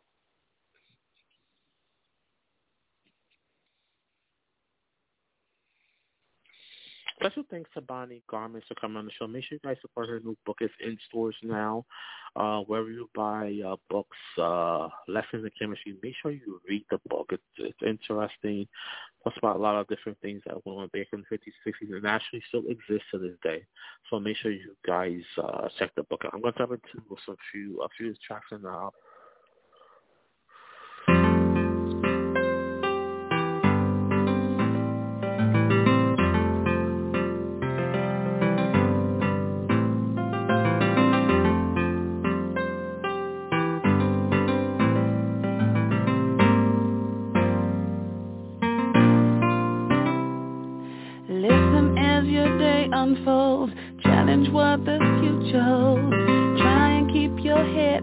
Special 7.16 7.44
thanks 7.50 7.70
to 7.74 7.80
Bonnie 7.80 8.22
Garmus 8.28 8.62
for 8.66 8.74
coming 8.80 8.96
on 8.96 9.04
the 9.04 9.12
show. 9.16 9.28
Make 9.28 9.44
sure 9.44 9.56
you 9.62 9.68
guys 9.68 9.76
support 9.80 10.08
her 10.08 10.18
new 10.18 10.36
book. 10.44 10.56
It's 10.60 10.74
in 10.84 10.98
stores 11.08 11.36
now. 11.44 11.84
Uh, 12.34 12.60
wherever 12.60 12.90
you 12.90 13.10
buy 13.14 13.60
uh, 13.66 13.76
books, 13.90 14.16
uh, 14.38 14.88
Lessons 15.06 15.44
in 15.44 15.50
Chemistry, 15.58 15.96
make 16.02 16.14
sure 16.22 16.30
you 16.30 16.60
read 16.66 16.84
the 16.90 16.98
book. 17.08 17.28
It's, 17.30 17.42
it's 17.58 17.82
interesting. 17.82 18.66
Talks 19.22 19.36
about 19.36 19.56
a 19.56 19.58
lot 19.58 19.76
of 19.76 19.86
different 19.88 20.18
things 20.20 20.40
that 20.46 20.64
went 20.64 20.78
on 20.78 20.88
back 20.94 21.08
in 21.12 21.24
the 21.30 21.36
50s, 21.36 21.52
60s, 21.66 21.94
and 21.94 22.06
actually 22.06 22.42
still 22.48 22.62
exists 22.68 23.06
to 23.12 23.18
this 23.18 23.36
day. 23.42 23.62
So 24.08 24.18
make 24.18 24.38
sure 24.38 24.50
you 24.50 24.74
guys 24.86 25.20
uh, 25.36 25.68
check 25.78 25.94
the 25.94 26.04
book 26.04 26.22
out. 26.24 26.32
I'm 26.32 26.40
going 26.40 26.54
to 26.54 26.58
jump 26.58 26.72
into 26.72 27.16
some 27.26 27.36
few, 27.52 27.82
a 27.82 27.88
few 27.98 28.14
tracks 28.26 28.46
in 28.50 28.62
the 28.62 28.90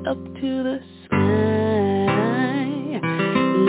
up 0.10 0.18
to 0.18 0.64
the 0.64 0.80
sky. 1.06 3.00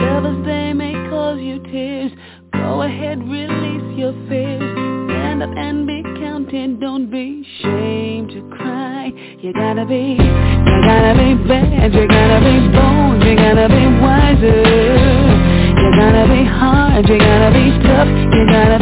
Lovers, 0.00 0.46
they 0.46 0.72
may 0.72 0.94
cause 1.10 1.38
you 1.38 1.60
tears. 1.64 2.12
Go 2.54 2.80
ahead, 2.80 3.18
release 3.28 3.98
your 3.98 4.14
fears. 4.26 4.62
Stand 5.10 5.42
up 5.42 5.50
and 5.54 5.86
be 5.86 6.02
counted. 6.18 6.80
Don't 6.80 7.10
be 7.10 7.44
ashamed 7.44 8.30
to 8.30 8.56
cry. 8.56 9.12
You 9.40 9.52
gotta 9.52 9.84
be, 9.84 10.16
you 10.16 10.76
gotta 10.80 11.12
be 11.12 11.34
bad. 11.46 11.92
You 11.92 12.08
gotta 12.08 12.40
be 12.40 12.56
bold. 12.72 13.22
You 13.22 13.36
gotta 13.36 13.68
be 13.68 13.84
wiser. 14.00 15.20
You 15.76 15.90
gotta 15.92 16.24
be 16.24 16.44
hard, 16.44 17.06
you 17.06 17.18
gotta 17.18 17.52
be 17.52 17.68
tough, 17.84 18.08
you 18.32 18.46
gotta 18.46 18.79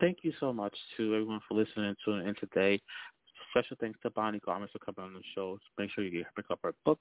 Thank 0.00 0.18
you 0.22 0.32
so 0.38 0.52
much 0.52 0.76
to 0.96 1.14
everyone 1.14 1.40
for 1.48 1.54
listening 1.54 1.94
to 2.04 2.12
in 2.12 2.34
today. 2.36 2.80
Special 3.50 3.76
thanks 3.80 3.98
to 4.02 4.10
Bonnie 4.10 4.40
Garmus 4.40 4.70
for 4.70 4.78
coming 4.78 5.04
on 5.04 5.14
the 5.14 5.22
show. 5.34 5.58
Make 5.78 5.90
sure 5.90 6.04
you 6.04 6.24
pick 6.36 6.46
up 6.50 6.60
our 6.64 6.74
book. 6.84 7.00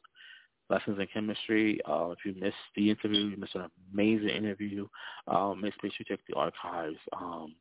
Lessons 0.69 0.99
in 0.99 1.07
Chemistry. 1.13 1.79
Uh, 1.87 2.09
if 2.11 2.19
you 2.25 2.39
missed 2.39 2.55
the 2.75 2.89
interview, 2.89 3.27
you 3.27 3.37
missed 3.37 3.55
an 3.55 3.69
amazing 3.93 4.29
interview. 4.29 4.87
Um, 5.27 5.61
make 5.61 5.73
sure 5.79 5.89
you 5.97 6.05
check 6.07 6.19
the 6.27 6.35
archives 6.35 6.97
um, 7.13 7.55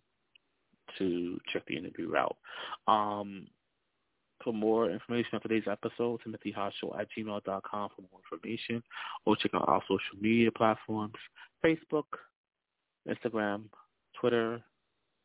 to 0.99 1.39
check 1.53 1.63
the 1.67 1.77
interview 1.77 2.17
out. 2.17 2.37
Um, 2.89 3.47
for 4.43 4.53
more 4.53 4.91
information 4.91 5.31
on 5.35 5.41
today's 5.41 5.67
episode, 5.71 6.21
timothyhoshow 6.27 6.99
at 7.01 7.09
gmail.com 7.17 7.91
for 7.97 8.03
more 8.03 8.21
information, 8.31 8.83
or 9.25 9.37
check 9.37 9.53
out 9.55 9.69
our 9.69 9.83
social 9.83 10.21
media 10.21 10.51
platforms, 10.53 11.15
Facebook, 11.65 12.05
Instagram, 13.09 13.65
Twitter, 14.21 14.63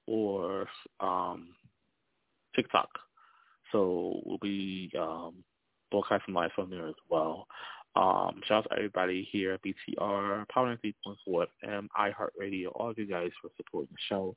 or 0.08 0.68
um, 1.00 1.50
TikTok. 2.56 2.90
So 3.72 4.22
we'll 4.26 4.40
be 4.40 4.92
um, 5.00 5.44
broadcasting 5.92 6.34
live 6.34 6.52
from 6.56 6.70
there 6.70 6.88
as 6.88 6.96
well. 7.10 7.48
Um, 7.94 8.40
shout 8.48 8.66
out 8.66 8.70
to 8.70 8.76
everybody 8.78 9.28
here 9.32 9.54
at 9.54 9.62
BTR, 9.64 10.48
Power 10.48 10.78
3.4 10.78 11.46
FM, 11.66 11.88
iHeartRadio, 12.00 12.68
all 12.74 12.90
of 12.90 12.98
you 12.98 13.06
guys 13.06 13.32
for 13.42 13.50
supporting 13.58 13.90
the 13.92 13.98
show. 14.08 14.36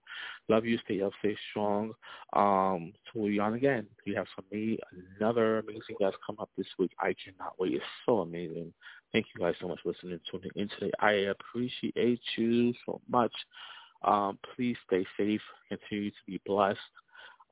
Love 0.48 0.64
you. 0.64 0.76
Stay 0.84 1.00
up, 1.02 1.12
stay 1.20 1.36
strong. 1.50 1.92
Um, 2.32 2.92
so 3.04 3.20
we'll 3.20 3.28
be 3.28 3.38
on 3.38 3.54
again. 3.54 3.86
We 4.04 4.14
have 4.14 4.26
some 4.34 4.44
me, 4.50 4.78
another 5.20 5.60
amazing 5.60 5.96
guest 6.00 6.16
come 6.26 6.36
up 6.40 6.50
this 6.58 6.66
week. 6.80 6.90
I 6.98 7.14
cannot 7.24 7.54
wait. 7.58 7.74
It's 7.74 7.84
so 8.04 8.20
amazing. 8.20 8.72
Thank 9.12 9.26
you 9.34 9.44
guys 9.44 9.54
so 9.60 9.68
much 9.68 9.78
for 9.82 9.90
listening 9.90 10.18
to 10.18 10.30
tuning 10.32 10.50
in 10.56 10.68
today. 10.70 10.90
I 10.98 11.12
appreciate 11.30 12.20
you 12.36 12.74
so 12.84 13.00
much. 13.08 13.32
Um, 14.02 14.38
please 14.54 14.76
stay 14.86 15.06
safe. 15.16 15.40
Continue 15.68 16.10
to 16.10 16.16
be 16.26 16.40
blessed. 16.44 16.80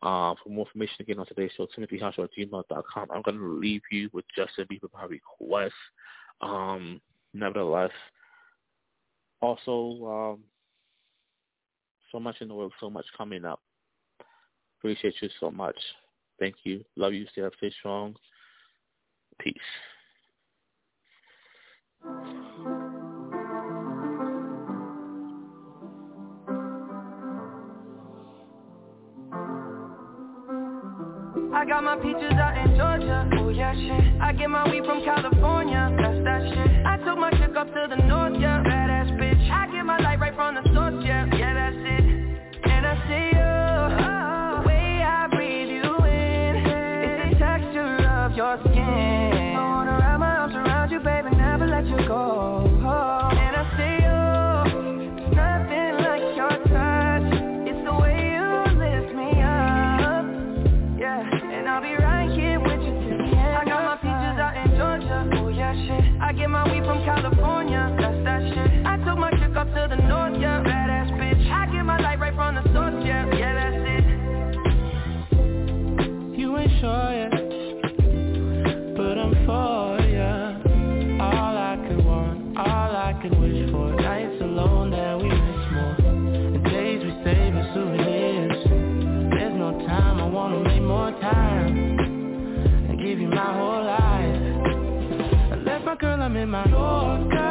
Uh, 0.03 0.35
for 0.43 0.51
more 0.51 0.67
information 0.67 0.97
again 0.99 1.21
on 1.21 1.27
today's 1.27 1.53
show, 1.57 1.67
timothyhoshow 1.67 2.25
at 2.25 2.31
gmail.com. 2.37 3.09
I'm 3.15 3.23
going 3.23 3.39
to 3.39 3.59
leave 3.61 3.83
you 3.93 4.11
with 4.13 4.25
Justin 4.37 4.67
Bieber 4.71 4.91
by 4.93 5.05
request. 5.05 5.75
Um, 6.41 7.01
nevertheless, 7.33 7.93
also, 9.41 10.35
um, 10.35 10.41
so 12.11 12.19
much 12.19 12.37
in 12.41 12.49
the 12.49 12.55
world, 12.55 12.73
so 12.81 12.91
much 12.91 13.07
coming 13.17 13.45
up. 13.45 13.61
Appreciate 14.79 15.15
you 15.23 15.29
so 15.39 15.53
much. 15.53 15.77
Thank 16.41 16.57
you. 16.65 16.85
Love 16.97 17.13
you. 17.13 17.27
Stay 17.31 17.43
up, 17.43 17.53
stay 17.59 17.73
strong. 17.79 18.17
Peace. 19.39 19.55
I 31.55 31.67
got 31.67 31.85
my 31.85 31.97
peaches 31.97 32.33
out 32.33 32.57
in 32.57 32.77
Georgia. 32.77 33.29
Oh 33.37 33.51
yeah, 33.51 33.75
shit. 33.75 34.23
I 34.23 34.33
get 34.33 34.49
my 34.49 34.71
weed 34.71 34.85
from 34.87 35.05
California. 35.05 35.95
That's 36.01 36.25
that 36.25 36.43
shit. 36.49 36.87
I 36.87 36.97
took 37.05 37.19
my 37.19 37.31
chick 37.33 37.55
up 37.57 37.67
to 37.67 37.87
the 37.91 37.97
north, 38.09 38.22
my 93.35 93.53
whole 93.55 93.85
life. 93.85 95.53
I 95.53 95.57
left 95.65 95.85
my 95.85 95.97
girl, 95.97 96.21
I'm 96.21 96.37
in 96.37 96.49
my 96.51 96.67
Yorker. 96.69 97.42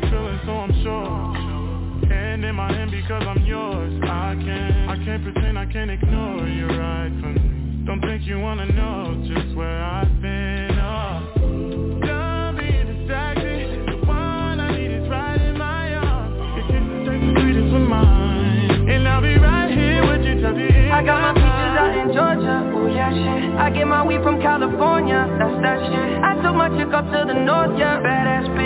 The 0.00 0.06
feeling, 0.08 0.40
so 0.44 0.52
I'm 0.52 0.82
sure. 0.82 2.12
And 2.12 2.44
in 2.44 2.54
my 2.54 2.72
hand 2.72 2.90
because 2.90 3.22
I'm 3.26 3.44
yours. 3.44 3.92
I 4.04 4.36
can't, 4.36 4.90
I 4.90 4.96
can't 5.04 5.22
pretend 5.22 5.58
I 5.58 5.66
can't 5.66 5.90
ignore 5.90 6.46
you 6.46 6.66
right 6.66 7.12
from 7.20 7.34
me. 7.34 7.86
Don't 7.86 8.00
think 8.00 8.22
you 8.24 8.38
wanna 8.38 8.66
know 8.72 9.24
just 9.26 9.56
where 9.56 9.82
I've 9.82 10.20
been. 10.20 10.78
Oh. 10.78 12.00
Don't 12.04 12.56
distracted. 12.58 13.88
The 13.88 13.96
one 14.06 14.60
I 14.60 14.76
need 14.76 14.90
is 14.90 15.08
right 15.08 15.40
in 15.40 15.56
my 15.56 15.94
arms. 15.94 16.36
Your 16.56 16.66
kisses 16.68 17.00
taste 17.06 17.24
the 17.24 17.40
sweetest 17.40 17.72
with 17.72 17.88
mine, 17.88 18.90
and 18.90 19.08
I'll 19.08 19.22
be 19.22 19.38
right 19.38 19.70
here 19.70 20.02
with 20.12 20.26
you 20.26 20.34
till 20.40 20.54
the 20.54 20.66
end. 20.66 20.92
I 20.92 21.02
got 21.04 21.20
my 21.24 21.32
peaches 21.32 21.72
out 21.80 21.92
in 21.96 22.08
Georgia, 22.12 22.56
oh 22.74 22.86
yeah 22.86 23.12
shit 23.12 23.52
I 23.56 23.70
get 23.70 23.86
my 23.86 24.04
weed 24.06 24.22
from 24.22 24.40
California, 24.40 25.28
that's 25.38 25.60
that 25.62 25.78
shit 25.88 26.08
I 26.24 26.34
took 26.42 26.54
my 26.54 26.68
chick 26.76 26.92
up 26.92 27.04
to 27.04 27.24
the 27.26 27.34
north, 27.34 27.78
yeah, 27.78 28.00
badass 28.00 28.48
bitch 28.56 28.65